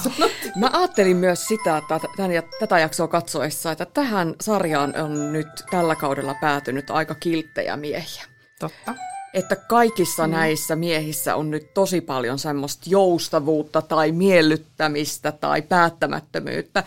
Mä 0.56 0.70
ajattelin 0.74 1.18
myös 1.18 1.48
sitä, 1.48 1.78
että 1.78 2.00
tämän, 2.18 2.32
tätä 2.60 2.80
jaksoa 2.80 3.08
katsoessa, 3.08 3.72
että 3.72 3.86
tähän 3.86 4.36
sarjaan 4.42 4.96
on 5.02 5.34
nyt 5.34 5.48
tällä 5.72 5.96
kaudella 5.96 6.36
päätynyt 6.42 6.90
aika 6.90 7.16
kilttejä 7.16 7.78
miehiä. 7.78 8.24
Totta 8.60 8.96
että 9.34 9.56
kaikissa 9.56 10.28
mm. 10.28 10.32
näissä 10.32 10.76
miehissä 10.76 11.36
on 11.36 11.52
nyt 11.52 11.74
tosi 11.74 12.02
paljon 12.02 12.40
semmoista 12.40 12.84
joustavuutta 12.90 13.82
tai 13.82 14.12
miellyttämistä 14.12 15.32
tai 15.32 15.62
päättämättömyyttä. 15.62 16.84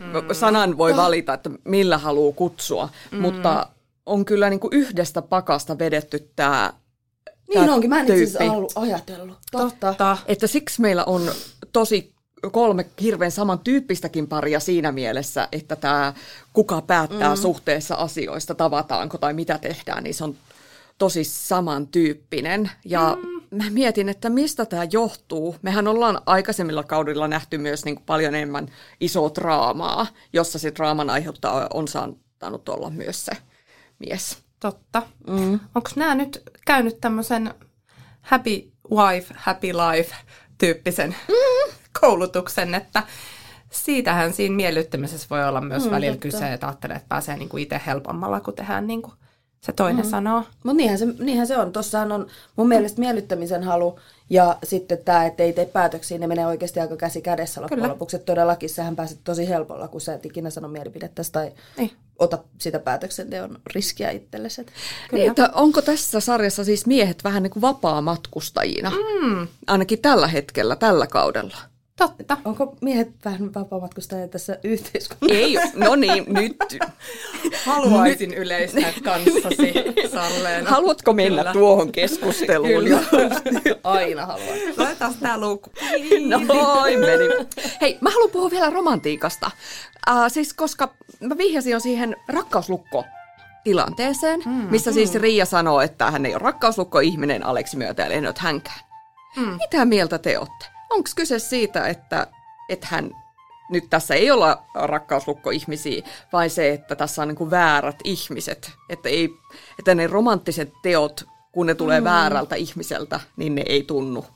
Mm. 0.00 0.34
Sanan 0.34 0.78
voi 0.78 0.96
valita, 0.96 1.34
että 1.34 1.50
millä 1.64 1.98
haluaa 1.98 2.32
kutsua, 2.32 2.88
mm. 3.10 3.18
mutta 3.18 3.68
on 4.06 4.24
kyllä 4.24 4.50
niin 4.50 4.60
kuin 4.60 4.72
yhdestä 4.72 5.22
pakasta 5.22 5.78
vedetty 5.78 6.30
tämä 6.36 6.72
Niin 7.48 7.70
onkin, 7.70 7.90
mä 7.90 8.00
en 8.00 8.22
itse 8.22 8.50
ollut 8.50 8.72
ajatellut. 8.74 9.38
Totta. 9.52 9.86
Totta. 9.86 10.18
Että 10.26 10.46
siksi 10.46 10.80
meillä 10.80 11.04
on 11.04 11.30
tosi 11.72 12.16
kolme 12.52 12.86
hirveän 13.00 13.30
samantyyppistäkin 13.30 14.28
paria 14.28 14.60
siinä 14.60 14.92
mielessä, 14.92 15.48
että 15.52 15.76
tämä 15.76 16.12
kuka 16.52 16.80
päättää 16.80 17.34
mm. 17.34 17.40
suhteessa 17.40 17.94
asioista, 17.94 18.54
tavataanko 18.54 19.18
tai 19.18 19.34
mitä 19.34 19.58
tehdään, 19.58 20.04
niin 20.04 20.14
se 20.14 20.24
on 20.24 20.36
tosi 20.98 21.24
samantyyppinen. 21.24 22.70
Ja 22.84 23.16
mm. 23.22 23.56
mä 23.56 23.70
mietin, 23.70 24.08
että 24.08 24.30
mistä 24.30 24.66
tämä 24.66 24.86
johtuu. 24.90 25.56
Mehän 25.62 25.88
ollaan 25.88 26.20
aikaisemmilla 26.26 26.82
kaudilla 26.82 27.28
nähty 27.28 27.58
myös 27.58 27.84
niin 27.84 27.94
kuin 27.94 28.06
paljon 28.06 28.34
enemmän 28.34 28.68
isoa 29.00 29.30
draamaa, 29.34 30.06
jossa 30.32 30.58
se 30.58 30.72
draaman 30.76 31.10
aiheuttaja 31.10 31.66
on 31.74 31.88
saanut 31.88 32.68
olla 32.68 32.90
myös 32.90 33.24
se 33.24 33.32
mies. 33.98 34.38
Totta. 34.60 35.02
Mm. 35.26 35.60
Onko 35.74 35.90
nämä 35.96 36.14
nyt 36.14 36.42
käynyt 36.66 37.00
tämmöisen 37.00 37.54
happy 38.20 38.72
wife, 38.90 39.34
happy 39.36 39.68
life 39.72 40.14
tyyppisen 40.58 41.16
mm. 41.28 41.72
koulutuksen, 42.00 42.74
että 42.74 43.02
siitähän 43.70 44.32
siinä 44.32 44.56
miellyttämisessä 44.56 45.26
voi 45.30 45.48
olla 45.48 45.60
myös 45.60 45.84
mm, 45.84 45.90
välillä 45.90 46.14
totta. 46.14 46.22
kyse, 46.22 46.52
että 46.52 46.66
ajattelee, 46.66 46.96
että 46.96 47.08
pääsee 47.08 47.36
niinku 47.36 47.56
itse 47.56 47.80
helpommalla, 47.86 48.40
kun 48.40 48.54
tehdään 48.54 48.86
niin 48.86 49.02
kuin 49.02 49.14
se 49.66 49.72
toinen 49.72 50.04
mm. 50.04 50.10
sanoo. 50.10 50.42
Mutta 50.62 50.76
niinhän 50.76 50.98
se, 50.98 51.06
niinhän 51.18 51.46
se 51.46 51.58
on. 51.58 51.72
Tuossahan 51.72 52.12
on 52.12 52.26
mun 52.56 52.68
mielestä 52.68 53.00
miellyttämisen 53.00 53.62
halu 53.62 53.98
ja 54.30 54.58
sitten 54.64 54.98
tämä, 54.98 55.26
että 55.26 55.42
ei 55.42 55.52
tee 55.52 55.66
päätöksiä, 55.66 56.18
ne 56.18 56.26
menee 56.26 56.46
oikeasti 56.46 56.80
aika 56.80 56.96
käsi 56.96 57.22
kädessä 57.22 57.60
loppujen 57.60 57.80
Kyllä. 57.82 57.92
lopuksi. 57.92 58.16
Että 58.16 58.26
todellakin 58.26 58.70
sähän 58.70 58.96
pääset 58.96 59.18
tosi 59.24 59.48
helpolla, 59.48 59.88
kun 59.88 60.00
sä 60.00 60.14
et 60.14 60.26
ikinä 60.26 60.50
sano 60.50 60.68
mielipidettäsi 60.68 61.32
tai 61.32 61.52
ei. 61.78 61.92
ota 62.18 62.38
sitä 62.58 62.78
päätöksenteon 62.78 63.58
riskiä 63.74 64.10
itsellesi. 64.10 64.66
Niin, 65.12 65.30
että 65.30 65.50
onko 65.54 65.82
tässä 65.82 66.20
sarjassa 66.20 66.64
siis 66.64 66.86
miehet 66.86 67.24
vähän 67.24 67.42
niin 67.42 67.50
kuin 67.50 67.60
vapaa-matkustajina? 67.60 68.90
Mm. 68.90 69.48
Ainakin 69.66 69.98
tällä 69.98 70.26
hetkellä, 70.28 70.76
tällä 70.76 71.06
kaudella. 71.06 71.56
Totta. 71.96 72.36
Onko 72.44 72.76
miehet 72.80 73.08
vähän 73.24 73.54
vapaamatkustajia 73.54 74.28
tässä 74.28 74.58
yhteiskunnassa? 74.64 75.40
Ei, 75.40 75.56
no 75.74 75.94
niin, 75.96 76.24
nyt. 76.28 76.56
Haluaisin 77.64 78.30
nyt. 78.30 78.38
yleistää 78.38 78.92
kanssasi, 79.04 79.72
Sarleena. 80.12 80.70
Haluatko 80.70 81.12
mennä 81.12 81.42
Kyllä. 81.42 81.52
tuohon 81.52 81.92
keskusteluun? 81.92 82.84
Kyllä. 82.84 83.00
Aina 83.84 84.26
haluan. 84.26 84.58
Laitetaan 84.76 85.14
tämä 85.20 85.40
luukku. 85.40 85.70
Noin 86.46 87.00
meni. 87.00 87.46
Hei, 87.80 87.98
mä 88.00 88.10
haluan 88.10 88.30
puhua 88.30 88.50
vielä 88.50 88.70
romantiikasta. 88.70 89.50
Uh, 90.10 90.16
siis 90.28 90.54
koska 90.54 90.94
mä 91.20 91.38
vihjasin 91.38 91.72
jo 91.72 91.80
siihen 91.80 92.16
rakkauslukko 92.28 93.04
tilanteeseen, 93.64 94.42
mm, 94.46 94.52
missä 94.52 94.92
siis 94.92 95.14
mm. 95.14 95.20
Riia 95.20 95.44
sanoo, 95.44 95.80
että 95.80 96.10
hän 96.10 96.26
ei 96.26 96.34
ole 96.34 96.42
rakkauslukko 96.42 97.00
ihminen 97.00 97.46
Aleksi 97.46 97.76
myötä, 97.76 98.06
eli 98.06 98.14
en 98.14 98.26
ole 98.26 98.34
hänkään. 98.38 98.80
Mm. 99.36 99.52
Mitä 99.52 99.84
mieltä 99.84 100.18
te 100.18 100.38
olette? 100.38 100.75
Onko 100.90 101.10
kyse 101.16 101.38
siitä, 101.38 101.86
että, 101.86 102.26
että 102.68 102.86
hän 102.90 103.10
nyt 103.70 103.84
tässä 103.90 104.14
ei 104.14 104.30
olla 104.30 104.62
rakkauslukko 104.74 105.50
ihmisiä, 105.50 106.02
vai 106.32 106.50
se, 106.50 106.72
että 106.72 106.96
tässä 106.96 107.22
on 107.22 107.28
niin 107.28 107.36
kuin 107.36 107.50
väärät 107.50 107.96
ihmiset. 108.04 108.72
Että, 108.88 109.08
ei, 109.08 109.28
että 109.78 109.94
ne 109.94 110.06
romanttiset 110.06 110.72
teot, 110.82 111.24
kun 111.52 111.66
ne 111.66 111.74
tulee 111.74 112.00
mm. 112.00 112.04
väärältä 112.04 112.56
ihmiseltä, 112.56 113.20
niin 113.36 113.54
ne 113.54 113.62
ei 113.66 113.82
tunnu 113.82 114.26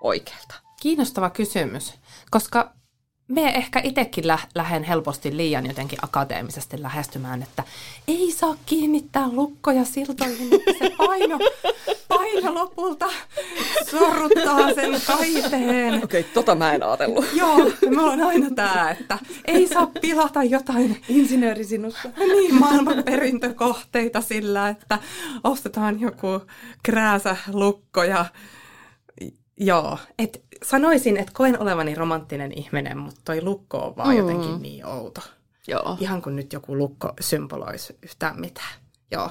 oikealta. 0.00 0.54
Kiinnostava 0.80 1.30
kysymys, 1.30 1.94
koska 2.30 2.72
me 3.28 3.48
ehkä 3.48 3.80
itsekin 3.84 4.26
lä- 4.26 4.38
lähden 4.54 4.84
helposti 4.84 5.36
liian 5.36 5.66
jotenkin 5.66 5.98
akateemisesti 6.02 6.82
lähestymään, 6.82 7.42
että 7.42 7.64
ei 8.08 8.32
saa 8.32 8.56
kiinnittää 8.66 9.28
lukkoja 9.32 9.84
siltoihin, 9.84 10.54
että 10.54 10.72
se 10.78 10.90
paino, 10.96 11.38
paino 12.08 12.54
lopulta 12.54 13.06
sorruttaa 13.90 14.74
sen 14.74 15.00
kaiteen. 15.06 16.04
Okei, 16.04 16.20
okay, 16.20 16.32
tota 16.34 16.54
mä 16.54 16.72
en 16.72 16.82
ajatellut. 16.82 17.24
Joo, 17.32 17.56
me 17.90 18.02
on 18.02 18.20
aina 18.20 18.50
tämä, 18.50 18.90
että 18.90 19.18
ei 19.44 19.68
saa 19.68 19.90
pilata 20.00 20.42
jotain 20.42 21.02
insinööri 21.08 21.64
sinusta. 21.64 22.08
Niin, 22.36 22.54
maailman 22.54 23.02
perintökohteita 23.04 24.20
sillä, 24.20 24.68
että 24.68 24.98
ostetaan 25.44 26.00
joku 26.00 26.40
krääsä 26.82 27.36
lukko 27.52 28.04
ja 28.04 28.24
Joo, 29.60 29.98
et 30.18 30.45
sanoisin, 30.64 31.16
että 31.16 31.32
koen 31.34 31.60
olevani 31.60 31.94
romanttinen 31.94 32.58
ihminen, 32.58 32.98
mutta 32.98 33.20
toi 33.24 33.42
lukko 33.42 33.78
on 33.78 33.96
vaan 33.96 34.08
mm. 34.08 34.16
jotenkin 34.16 34.62
niin 34.62 34.86
outo. 34.86 35.20
Joo. 35.68 35.96
Ihan 36.00 36.22
kun 36.22 36.36
nyt 36.36 36.52
joku 36.52 36.78
lukko 36.78 37.12
symboloisi 37.20 37.98
yhtään 38.02 38.40
mitään. 38.40 38.74
Joo, 39.10 39.30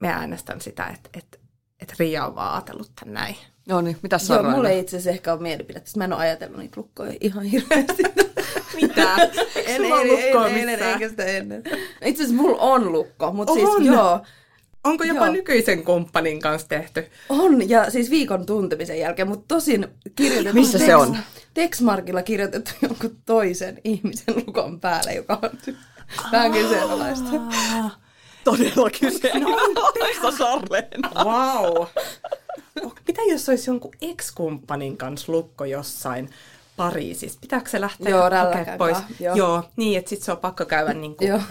me 0.00 0.08
äänestän 0.08 0.60
sitä, 0.60 0.86
että 0.86 1.10
et, 1.14 1.40
et 1.80 1.94
Ria 1.98 2.26
on 2.26 2.34
vaan 2.34 2.52
ajatellut 2.52 2.90
tän 3.00 3.14
näin. 3.14 3.36
Joo 3.66 3.80
niin, 3.80 3.96
mitä 4.02 4.18
Joo, 4.28 4.50
mulla 4.50 4.68
ei 4.68 4.80
itse 4.80 4.96
asiassa 4.96 5.10
ehkä 5.10 5.32
ole 5.32 5.42
mielipidettä. 5.42 5.90
Mä 5.96 6.04
en 6.04 6.12
ole 6.12 6.20
ajatellut 6.20 6.58
niitä 6.58 6.80
lukkoja 6.80 7.12
ihan 7.20 7.44
hirveästi. 7.44 8.02
Mitä? 8.82 9.14
en, 9.66 9.84
en, 9.84 9.92
en, 10.58 10.68
en, 10.68 11.02
en, 11.02 11.10
sitä 11.10 11.24
ennen. 11.24 11.62
Itse 12.04 12.22
asiassa 12.22 12.42
mulla 12.42 12.58
on 12.62 12.92
lukko, 12.92 13.32
mutta 13.32 13.52
siis 13.52 13.68
joo. 13.80 14.20
Onko 14.84 15.04
jopa 15.04 15.24
Joo. 15.24 15.32
nykyisen 15.32 15.84
kumppanin 15.84 16.40
kanssa 16.40 16.68
tehty? 16.68 17.06
On, 17.28 17.68
ja 17.68 17.90
siis 17.90 18.10
viikon 18.10 18.46
tuntemisen 18.46 18.98
jälkeen, 18.98 19.28
mutta 19.28 19.54
tosin 19.54 19.86
kirjoitettu... 20.16 20.60
Missä 20.60 20.78
se 20.78 20.96
on? 20.96 21.16
Textmarkilla 21.54 22.22
kirjoitettu 22.22 22.70
jonkun 22.82 23.16
toisen 23.26 23.80
ihmisen 23.84 24.34
lukon 24.46 24.80
päälle, 24.80 25.12
joka 25.12 25.38
on 25.42 25.50
vähän 26.32 26.52
kyseenalaista. 26.52 27.30
Todella 28.44 28.90
kyseenalaista, 29.00 30.30
Sarleena. 30.38 31.10
Wow. 31.24 31.86
Mitä 33.06 33.22
jos 33.30 33.48
olisi 33.48 33.70
jonkun 33.70 33.92
ex-kumppanin 34.00 34.96
kanssa 34.96 35.32
lukko 35.32 35.64
jossain 35.64 36.30
Pariisissa. 36.76 37.38
Pitääkö 37.40 37.70
se 37.70 37.80
lähteä 37.80 38.10
Joo, 38.10 38.30
pois? 38.78 38.96
Joo. 39.20 39.36
Joo, 39.36 39.62
niin, 39.76 39.98
että 39.98 40.08
sitten 40.08 40.24
se 40.24 40.32
on 40.32 40.38
pakko 40.38 40.64
käydä 40.64 40.94
niin 40.94 41.16
kuin 41.16 41.30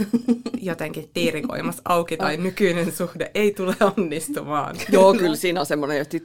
jotenkin 0.61 1.09
tiirikoimassa 1.13 1.81
auki 1.85 2.17
tai 2.17 2.37
nykyinen 2.37 2.91
suhde 2.91 3.31
ei 3.33 3.51
tule 3.51 3.75
onnistumaan. 3.97 4.75
Joo, 4.91 5.13
kyllä 5.13 5.35
siinä 5.35 5.59
on 5.59 5.65
semmoinen, 5.65 6.01
että 6.01 6.17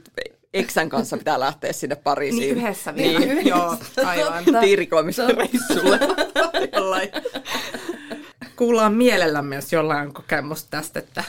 Eksän 0.53 0.89
kanssa 0.89 1.17
pitää 1.17 1.39
lähteä 1.39 1.73
sinne 1.73 1.95
Pariisiin. 1.95 2.41
Niin 2.41 2.57
yhdessä 2.57 2.95
vielä. 2.95 3.19
Niin. 3.19 3.47
Joo, 3.47 3.77
aivan. 4.05 4.43
Tiirikoimisreissulle. 4.61 5.99
Kuullaan 8.55 8.93
mielellämme, 8.93 9.55
jos 9.55 9.73
jollain 9.73 10.07
on 10.07 10.13
kokemus 10.13 10.63
tästä, 10.63 10.99
että 10.99 11.23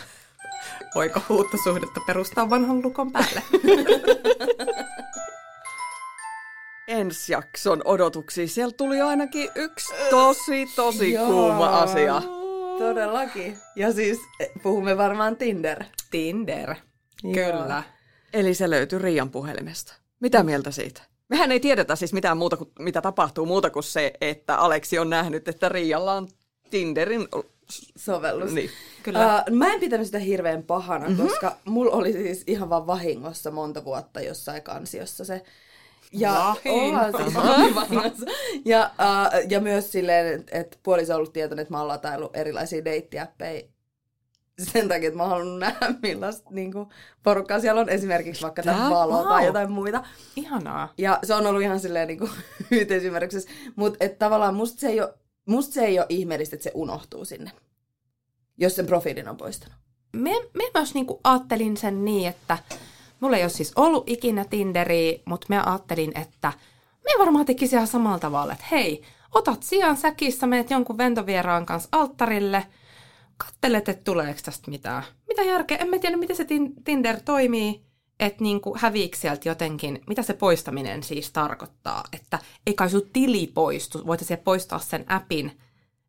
voiko 0.95 1.21
uutta 1.29 1.57
suhdetta 1.65 2.01
perustaa 2.07 2.51
vanhan 2.51 2.83
lukon 2.83 3.13
päälle 3.13 3.43
ensi 6.91 7.33
jakson 7.33 7.83
odotuksiin. 7.85 8.49
Siellä 8.49 8.75
tuli 8.77 9.01
ainakin 9.01 9.51
yksi 9.55 9.95
tosi, 10.11 10.67
tosi 10.77 11.15
kuuma 11.27 11.79
asia. 11.79 12.23
Todellakin. 12.79 13.59
Ja 13.77 13.93
siis 13.93 14.19
eh, 14.41 14.51
puhumme 14.63 14.97
varmaan 14.97 15.37
Tinder. 15.37 15.85
Tinder, 16.11 16.75
kyllä. 17.35 17.83
Eli 18.33 18.55
se 18.55 18.71
löytyy 18.71 18.99
Riian 18.99 19.31
puhelimesta. 19.31 19.95
Mitä 20.21 20.43
mieltä 20.43 20.71
siitä? 20.71 21.03
Mehän 21.29 21.53
ei 21.53 21.61
tiedetä 21.61 21.97
siis 21.97 22.13
mitään 22.13 22.37
muuta 22.37 22.57
kuin, 22.57 22.71
mitä 22.79 23.01
tapahtuu 23.01 23.47
muuta 23.47 23.71
kuin 23.71 23.83
se, 23.83 24.13
että 24.21 24.57
Aleksi 24.57 24.99
on 24.99 25.11
nähnyt, 25.11 25.49
että 25.49 25.69
Riialla 25.69 26.13
on 26.13 26.29
Tinderin 26.71 27.29
sovellus. 27.97 28.53
Niin. 28.53 28.71
Kyllä. 29.03 29.45
Uh, 29.49 29.57
mä 29.57 29.73
en 29.73 29.81
pitänyt 29.81 30.07
sitä 30.07 30.19
hirveän 30.19 30.63
pahana, 30.63 31.09
mm-hmm. 31.09 31.27
koska 31.27 31.57
mulla 31.65 31.93
oli 31.93 32.13
siis 32.13 32.45
ihan 32.47 32.71
vaan 32.71 32.87
vahingossa 32.87 33.51
monta 33.51 33.85
vuotta 33.85 34.21
jossain 34.21 34.63
kansiossa 34.63 35.25
se 35.25 35.43
ja 36.13 36.57
siis 36.63 37.35
ja, 38.65 38.91
uh, 38.99 39.51
ja 39.51 39.61
myös 39.61 39.93
silleen, 39.93 40.45
että 40.53 40.77
puoliso 40.83 41.13
on 41.13 41.17
ollut 41.17 41.33
tietoinen, 41.33 41.63
että 41.63 41.75
mä 41.75 41.79
oon 41.79 41.89
latailu 41.89 42.31
erilaisia 42.35 42.85
deittiäppejä 42.85 43.63
sen 44.73 44.89
takia, 44.89 45.09
että 45.09 45.17
mä 45.17 45.23
oon 45.23 45.31
halunnut 45.31 45.59
nähdä 45.59 45.95
millaista 46.03 46.51
niin 46.51 46.73
kuin, 46.73 46.89
porukkaa 47.23 47.61
siellä 47.61 47.81
on. 47.81 47.89
Esimerkiksi 47.89 48.43
vaikka 48.43 48.63
tämä 48.63 48.91
valoa 48.91 49.19
wow. 49.19 49.29
tai 49.29 49.47
jotain 49.47 49.73
muita. 49.73 50.05
Ihanaa. 50.37 50.93
Ja 50.99 51.19
se 51.23 51.35
on 51.35 51.47
ollut 51.47 51.63
ihan 51.63 51.81
silleen 51.81 52.09
niin 52.09 52.19
kuin, 52.19 52.31
yhteisymmärryksessä. 52.71 53.51
Mutta 53.77 54.09
tavallaan 54.19 54.55
musta 54.55 54.81
se, 54.81 54.89
ei 54.89 55.01
ole, 55.01 55.15
musta 55.47 55.75
se 55.75 55.85
ei 55.85 55.99
ole 55.99 56.07
ihmeellistä, 56.09 56.57
että 56.57 56.65
se 56.65 56.71
unohtuu 56.75 57.25
sinne, 57.25 57.51
jos 58.59 58.77
sen 58.77 58.87
profiilin 58.87 59.29
on 59.29 59.37
poistanut. 59.37 59.77
Me, 60.13 60.31
me 60.55 60.65
myös 60.75 60.95
niin 60.95 61.07
kuin 61.07 61.21
ajattelin 61.25 61.77
sen 61.77 62.05
niin, 62.05 62.29
että 62.29 62.59
Mulla 63.21 63.37
ei 63.37 63.43
ole 63.43 63.51
siis 63.51 63.73
ollut 63.77 64.05
ikinä 64.07 64.45
Tinderiä, 64.45 65.19
mutta 65.25 65.47
mä 65.51 65.63
ajattelin, 65.67 66.13
että 66.19 66.53
me 67.05 67.11
varmaan 67.19 67.47
tekisi 67.47 67.77
ihan 67.77 67.87
samalla 67.87 68.19
tavalla, 68.19 68.53
että 68.53 68.65
hei, 68.71 69.03
otat 69.35 69.63
sijaan 69.63 69.97
säkissä, 69.97 70.47
menet 70.47 70.71
jonkun 70.71 70.99
ventovieraan 70.99 71.67
kanssa 71.67 71.89
alttarille, 71.93 72.67
kattelet, 73.37 73.89
että 73.89 74.05
tuleeko 74.05 74.41
tästä 74.45 74.71
mitään. 74.71 75.03
Mitä 75.29 75.43
järkeä? 75.43 75.77
En 75.77 75.89
mä 75.89 75.99
tiedä, 75.99 76.17
miten 76.17 76.37
se 76.37 76.47
Tinder 76.85 77.21
toimii, 77.25 77.83
että 78.21 78.43
niinku 78.43 78.77
häviikö 78.79 79.17
sieltä 79.17 79.49
jotenkin, 79.49 80.03
mitä 80.07 80.23
se 80.23 80.35
poistaminen 80.35 81.03
siis 81.03 81.33
tarkoittaa, 81.33 82.05
että 82.13 82.39
ei 82.67 82.75
kai 82.75 82.91
sun 82.91 83.11
tili 83.13 83.47
poistu, 83.47 84.07
voitaisiin 84.07 84.39
poistaa 84.39 84.79
sen 84.79 85.05
appin, 85.09 85.61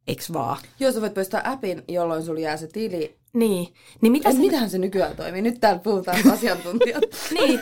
eiks 0.07 0.33
vaan? 0.33 0.57
Joo, 0.79 0.91
sä 0.91 1.01
voit 1.01 1.13
poistaa 1.13 1.41
appin, 1.45 1.83
jolloin 1.87 2.23
sulla 2.23 2.39
jää 2.39 2.57
se 2.57 2.67
tili 2.67 3.20
niin. 3.33 3.73
niin 4.01 4.11
mitä 4.11 4.31
se... 4.31 4.37
Mitähän 4.37 4.69
se 4.69 4.77
nykyään 4.77 5.15
toimii? 5.15 5.41
Nyt 5.41 5.59
täällä 5.59 5.79
puhutaan 5.79 6.17
asiantuntijat. 6.33 7.03
niin, 7.35 7.59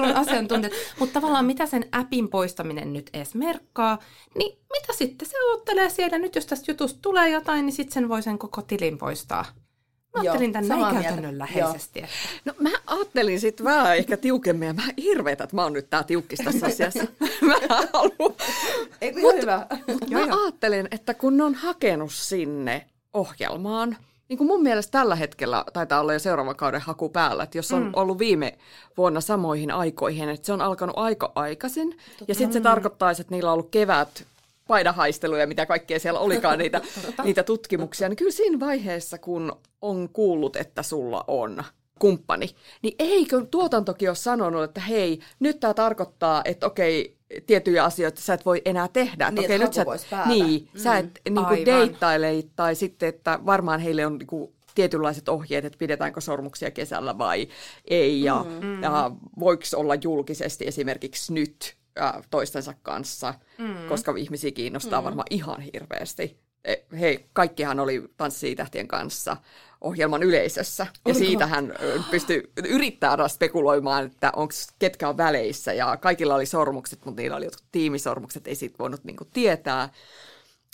on 0.00 0.16
asiantuntijat. 0.16 0.72
Mutta 0.98 1.20
tavallaan 1.20 1.44
mitä 1.44 1.66
sen 1.66 1.86
appin 1.92 2.28
poistaminen 2.28 2.92
nyt 2.92 3.10
edes 3.12 3.34
merkkaa, 3.34 3.98
niin 4.38 4.58
mitä 4.72 4.92
sitten 4.92 5.28
se 5.28 5.36
ottelee 5.52 5.90
siellä? 5.90 6.18
Nyt 6.18 6.34
jos 6.34 6.46
tästä 6.46 6.70
jutusta 6.70 6.98
tulee 7.02 7.30
jotain, 7.30 7.66
niin 7.66 7.74
sitten 7.74 7.94
sen 7.94 8.08
voi 8.08 8.22
sen 8.22 8.38
koko 8.38 8.62
tilin 8.62 8.98
poistaa. 8.98 9.44
Mä 10.14 10.20
ajattelin 10.20 10.52
tämän 10.52 10.68
näin 10.68 11.02
käytännönläheisesti. 11.02 11.98
Että... 11.98 12.14
No 12.44 12.54
mä 12.60 12.70
ajattelin 12.86 13.40
sitten 13.40 13.64
vähän 13.64 13.96
ehkä 13.96 14.16
tiukemmin, 14.16 14.66
ja 14.66 14.74
mä 14.74 14.82
hirveetä, 15.02 15.44
että 15.44 15.56
mä 15.56 15.62
oon 15.62 15.72
nyt 15.72 15.90
tää 15.90 16.02
tiukkis 16.04 16.38
tässä 16.44 16.66
asiassa. 16.66 17.04
mä 17.48 17.54
haluan. 17.92 18.34
Ei 19.00 19.14
hyvä. 19.14 19.66
Mutta 19.86 20.06
mä 20.10 20.42
ajattelin, 20.42 20.88
että 20.90 21.14
kun 21.14 21.36
ne 21.36 21.44
on 21.44 21.54
hakenut 21.54 22.12
sinne 22.12 22.86
ohjelmaan, 23.12 23.96
niin 24.28 24.38
kuin 24.38 24.48
mun 24.48 24.62
mielestä 24.62 24.90
tällä 24.90 25.14
hetkellä 25.14 25.64
taitaa 25.72 26.00
olla 26.00 26.12
jo 26.12 26.18
seuraavan 26.18 26.56
kauden 26.56 26.80
haku 26.80 27.08
päällä, 27.08 27.42
että 27.42 27.58
jos 27.58 27.72
on 27.72 27.82
mm. 27.82 27.90
ollut 27.92 28.18
viime 28.18 28.58
vuonna 28.96 29.20
samoihin 29.20 29.70
aikoihin, 29.70 30.28
että 30.28 30.46
se 30.46 30.52
on 30.52 30.60
alkanut 30.60 30.98
aika 30.98 31.32
aikaisin, 31.34 31.90
Totta. 31.90 32.24
ja 32.28 32.34
sitten 32.34 32.52
se 32.52 32.60
tarkoittaisi, 32.60 33.22
että 33.22 33.34
niillä 33.34 33.50
on 33.50 33.54
ollut 33.54 33.70
kevät 33.70 34.26
paidahaisteluja, 34.68 35.46
mitä 35.46 35.66
kaikkea 35.66 35.98
siellä 35.98 36.20
olikaan 36.20 36.58
niitä, 36.58 36.80
niitä 37.24 37.42
tutkimuksia, 37.42 38.08
niin 38.08 38.16
kyllä 38.16 38.30
siinä 38.30 38.60
vaiheessa, 38.60 39.18
kun 39.18 39.52
on 39.82 40.08
kuullut, 40.12 40.56
että 40.56 40.82
sulla 40.82 41.24
on 41.26 41.64
kumppani, 41.98 42.50
niin 42.82 42.94
eikö 42.98 43.46
tuotantokin 43.50 44.08
ole 44.08 44.16
sanonut, 44.16 44.64
että 44.64 44.80
hei, 44.80 45.20
nyt 45.40 45.60
tämä 45.60 45.74
tarkoittaa, 45.74 46.42
että 46.44 46.66
okei, 46.66 47.16
tiettyjä 47.46 47.84
asioita 47.84 48.20
sä 48.20 48.34
et 48.34 48.46
voi 48.46 48.62
enää 48.64 48.88
tehdä. 48.88 49.30
Niin, 49.30 49.44
okei, 49.44 49.58
nyt 49.58 49.72
sä, 49.72 49.84
niin, 50.26 50.68
mm. 50.74 50.80
sä 50.80 50.98
et 50.98 51.20
niin 51.30 51.46
kuin 51.46 51.66
deittaile 51.66 52.44
tai 52.56 52.74
sitten, 52.74 53.08
että 53.08 53.38
varmaan 53.46 53.80
heille 53.80 54.06
on 54.06 54.18
niin 54.18 54.26
kuin 54.26 54.54
tietynlaiset 54.74 55.28
ohjeet, 55.28 55.64
että 55.64 55.78
pidetäänkö 55.78 56.20
sormuksia 56.20 56.70
kesällä 56.70 57.18
vai 57.18 57.48
ei, 57.84 58.22
ja, 58.22 58.44
mm. 58.60 58.82
ja 58.82 59.10
voiko 59.38 59.62
olla 59.76 59.94
julkisesti 59.94 60.66
esimerkiksi 60.66 61.32
nyt 61.32 61.76
ä, 62.00 62.22
toistensa 62.30 62.74
kanssa, 62.82 63.34
mm. 63.58 63.88
koska 63.88 64.14
ihmisiä 64.16 64.50
kiinnostaa 64.50 65.00
mm. 65.00 65.04
varmaan 65.04 65.26
ihan 65.30 65.60
hirveästi. 65.60 66.38
E, 66.64 66.74
Hei, 67.00 67.26
kaikkihan 67.32 67.80
oli 67.80 68.08
Tanssii 68.16 68.56
tähtien 68.56 68.88
kanssa 68.88 69.36
ohjelman 69.84 70.22
yleisössä, 70.22 70.82
ja 70.82 71.00
Oliko? 71.04 71.18
siitä 71.18 71.46
hän 71.46 71.74
pystyi 72.10 72.42
yrittää 72.68 73.28
spekuloimaan, 73.28 74.06
että 74.06 74.32
onko 74.36 74.54
ketkä 74.78 75.08
on 75.08 75.16
väleissä, 75.16 75.72
ja 75.72 75.96
kaikilla 75.96 76.34
oli 76.34 76.46
sormukset, 76.46 77.04
mutta 77.04 77.22
niillä 77.22 77.36
oli 77.36 77.44
jotkut 77.44 77.66
tiimisormukset, 77.72 78.46
ei 78.46 78.54
siitä 78.54 78.78
voinut 78.78 79.04
niinku 79.04 79.24
tietää 79.24 79.88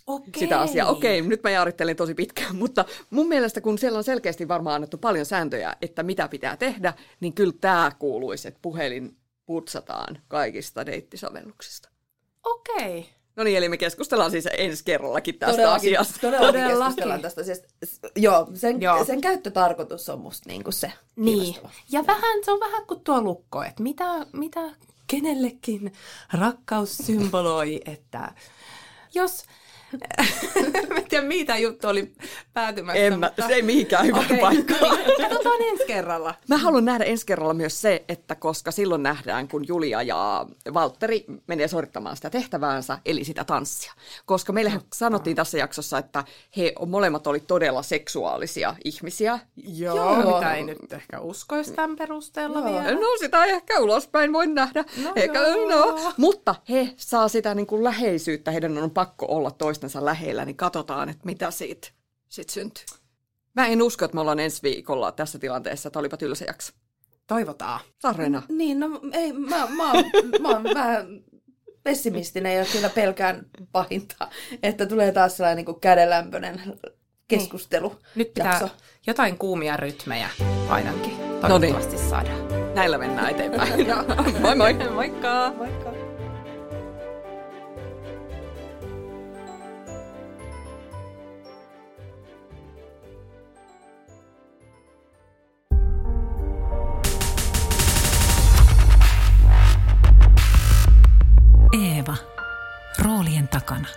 Okei. 0.06 0.40
sitä 0.40 0.60
asiaa. 0.60 0.90
Okei, 0.90 1.22
nyt 1.22 1.42
mä 1.42 1.50
jaarittelin 1.50 1.96
tosi 1.96 2.14
pitkään, 2.14 2.56
mutta 2.62 2.84
mun 3.10 3.28
mielestä 3.28 3.60
kun 3.60 3.78
siellä 3.78 3.98
on 3.98 4.04
selkeästi 4.04 4.48
varmaan 4.48 4.74
annettu 4.74 4.98
paljon 4.98 5.26
sääntöjä, 5.26 5.76
että 5.82 6.02
mitä 6.02 6.28
pitää 6.28 6.56
tehdä, 6.56 6.92
niin 7.20 7.32
kyllä 7.32 7.54
tämä 7.60 7.92
kuuluisi, 7.98 8.48
että 8.48 8.60
puhelin 8.62 9.16
putsataan 9.46 10.18
kaikista 10.28 10.86
deittisovelluksista. 10.86 11.88
Okei. 12.44 13.19
No 13.40 13.44
niin, 13.44 13.58
eli 13.58 13.68
me 13.68 13.76
keskustellaan 13.76 14.30
siis 14.30 14.48
ensi 14.58 14.84
kerrallakin 14.84 15.38
tästä 15.38 15.56
Todellakin, 15.56 16.00
asiasta. 16.00 16.20
todellakin, 16.20 16.46
Todellakin. 16.52 16.78
keskustellaan 16.78 17.22
tästä 17.22 17.40
asiasta. 17.40 17.68
Joo, 18.16 18.48
sen, 18.54 18.80
Joo. 18.82 19.04
sen 19.04 19.20
käyttötarkoitus 19.20 20.08
on 20.08 20.20
musta 20.20 20.48
niinku 20.48 20.72
se 20.72 20.92
Niin. 21.16 21.56
Ja 21.92 22.06
vähän, 22.06 22.44
se 22.44 22.52
on 22.52 22.60
vähän 22.60 22.86
kuin 22.86 23.00
tuo 23.00 23.20
lukko, 23.22 23.62
että 23.62 23.82
mitä, 23.82 24.26
mitä 24.32 24.60
kenellekin 25.06 25.92
rakkaus 26.32 26.98
symboloi, 26.98 27.80
että 27.84 28.32
jos... 29.14 29.44
Mä 30.88 30.96
en 30.96 31.04
tiedä, 31.08 31.26
mitä 31.26 31.56
juttu 31.56 31.88
oli 31.88 32.12
päätymässä. 32.52 33.02
En 33.02 33.18
mä, 33.18 33.26
mutta... 33.26 33.46
se 33.46 33.54
ei 33.54 33.62
mihinkään 33.62 34.06
hyvä 34.06 34.18
Okei, 34.18 34.38
paikka. 34.38 34.74
Katsotaan 35.22 35.62
ensi 35.70 35.84
kerralla. 35.86 36.34
Mä 36.48 36.58
haluan 36.58 36.84
nähdä 36.84 37.04
ensi 37.04 37.26
kerralla 37.26 37.54
myös 37.54 37.80
se, 37.80 38.04
että 38.08 38.34
koska 38.34 38.70
silloin 38.70 39.02
nähdään, 39.02 39.48
kun 39.48 39.68
Julia 39.68 40.02
ja 40.02 40.46
Valtteri 40.74 41.24
menee 41.46 41.68
suorittamaan 41.68 42.16
sitä 42.16 42.30
tehtäväänsä, 42.30 42.98
eli 43.04 43.24
sitä 43.24 43.44
tanssia. 43.44 43.92
Koska 44.26 44.52
meille 44.52 44.72
sanottiin 44.94 45.36
tässä 45.36 45.58
jaksossa, 45.58 45.98
että 45.98 46.24
he 46.56 46.72
molemmat 46.86 47.26
oli 47.26 47.40
todella 47.40 47.82
seksuaalisia 47.82 48.74
ihmisiä. 48.84 49.38
Joo, 49.56 49.96
Joo. 49.96 50.34
mitä 50.34 50.54
ei 50.54 50.64
nyt 50.64 50.92
ehkä 50.92 51.20
uskoisi 51.20 51.72
tämän 51.72 51.96
perusteella 51.96 52.58
Joo. 52.58 52.64
vielä. 52.64 53.00
No 53.00 53.06
sitä 53.18 53.44
ei 53.44 53.50
ehkä 53.50 53.80
ulospäin 53.80 54.32
voi 54.32 54.46
nähdä. 54.46 54.84
No 55.04 55.12
Eikä, 55.16 55.38
joo. 55.38 55.68
no. 55.70 56.12
Mutta 56.16 56.54
he 56.68 56.90
saa 56.96 57.28
sitä 57.28 57.54
niin 57.54 57.66
kuin 57.66 57.84
läheisyyttä, 57.84 58.50
heidän 58.50 58.78
on 58.78 58.90
pakko 58.90 59.26
olla 59.28 59.50
toistensa 59.80 60.04
lähellä, 60.04 60.44
niin 60.44 60.56
katsotaan, 60.56 61.08
että 61.08 61.22
mitä 61.24 61.50
siitä 61.50 61.88
sit 62.28 62.50
syntyy. 62.50 62.84
Mä 63.54 63.66
en 63.66 63.82
usko, 63.82 64.04
että 64.04 64.14
me 64.14 64.20
ollaan 64.20 64.40
ensi 64.40 64.62
viikolla 64.62 65.12
tässä 65.12 65.38
tilanteessa, 65.38 65.88
että 65.88 65.98
olipa 65.98 66.16
tylsä 66.16 66.44
jakso. 66.44 66.72
Toivotaan. 67.26 67.80
Sarena. 67.98 68.42
Niin, 68.48 68.80
no 68.80 69.00
ei, 69.12 69.32
mä, 69.32 69.66
mä, 69.76 69.92
oon, 69.92 70.04
mä 70.40 70.48
oon 70.48 70.64
vähän 70.64 71.06
pessimistinen 71.82 72.56
ja 72.56 72.64
kyllä 72.72 72.88
pelkään 72.88 73.46
pahinta, 73.72 74.28
että 74.62 74.86
tulee 74.86 75.12
taas 75.12 75.36
sellainen 75.36 75.64
niin 75.64 75.80
kädenlämpöinen 75.80 76.62
keskustelu. 77.28 77.96
Nyt 78.14 78.34
pitää 78.34 78.52
jakso. 78.52 78.68
jotain 79.06 79.38
kuumia 79.38 79.76
rytmejä 79.76 80.30
ainakin. 80.68 81.18
No 81.18 81.58
niin. 81.58 81.74
Toivottavasti 81.74 82.08
saadaan. 82.08 82.74
Näillä 82.74 82.98
mennään 82.98 83.30
eteenpäin. 83.30 83.86
moi 84.42 84.56
moi! 84.56 84.74
Moikka! 84.74 85.52
Moikka! 85.56 85.99
takana. 103.50 103.88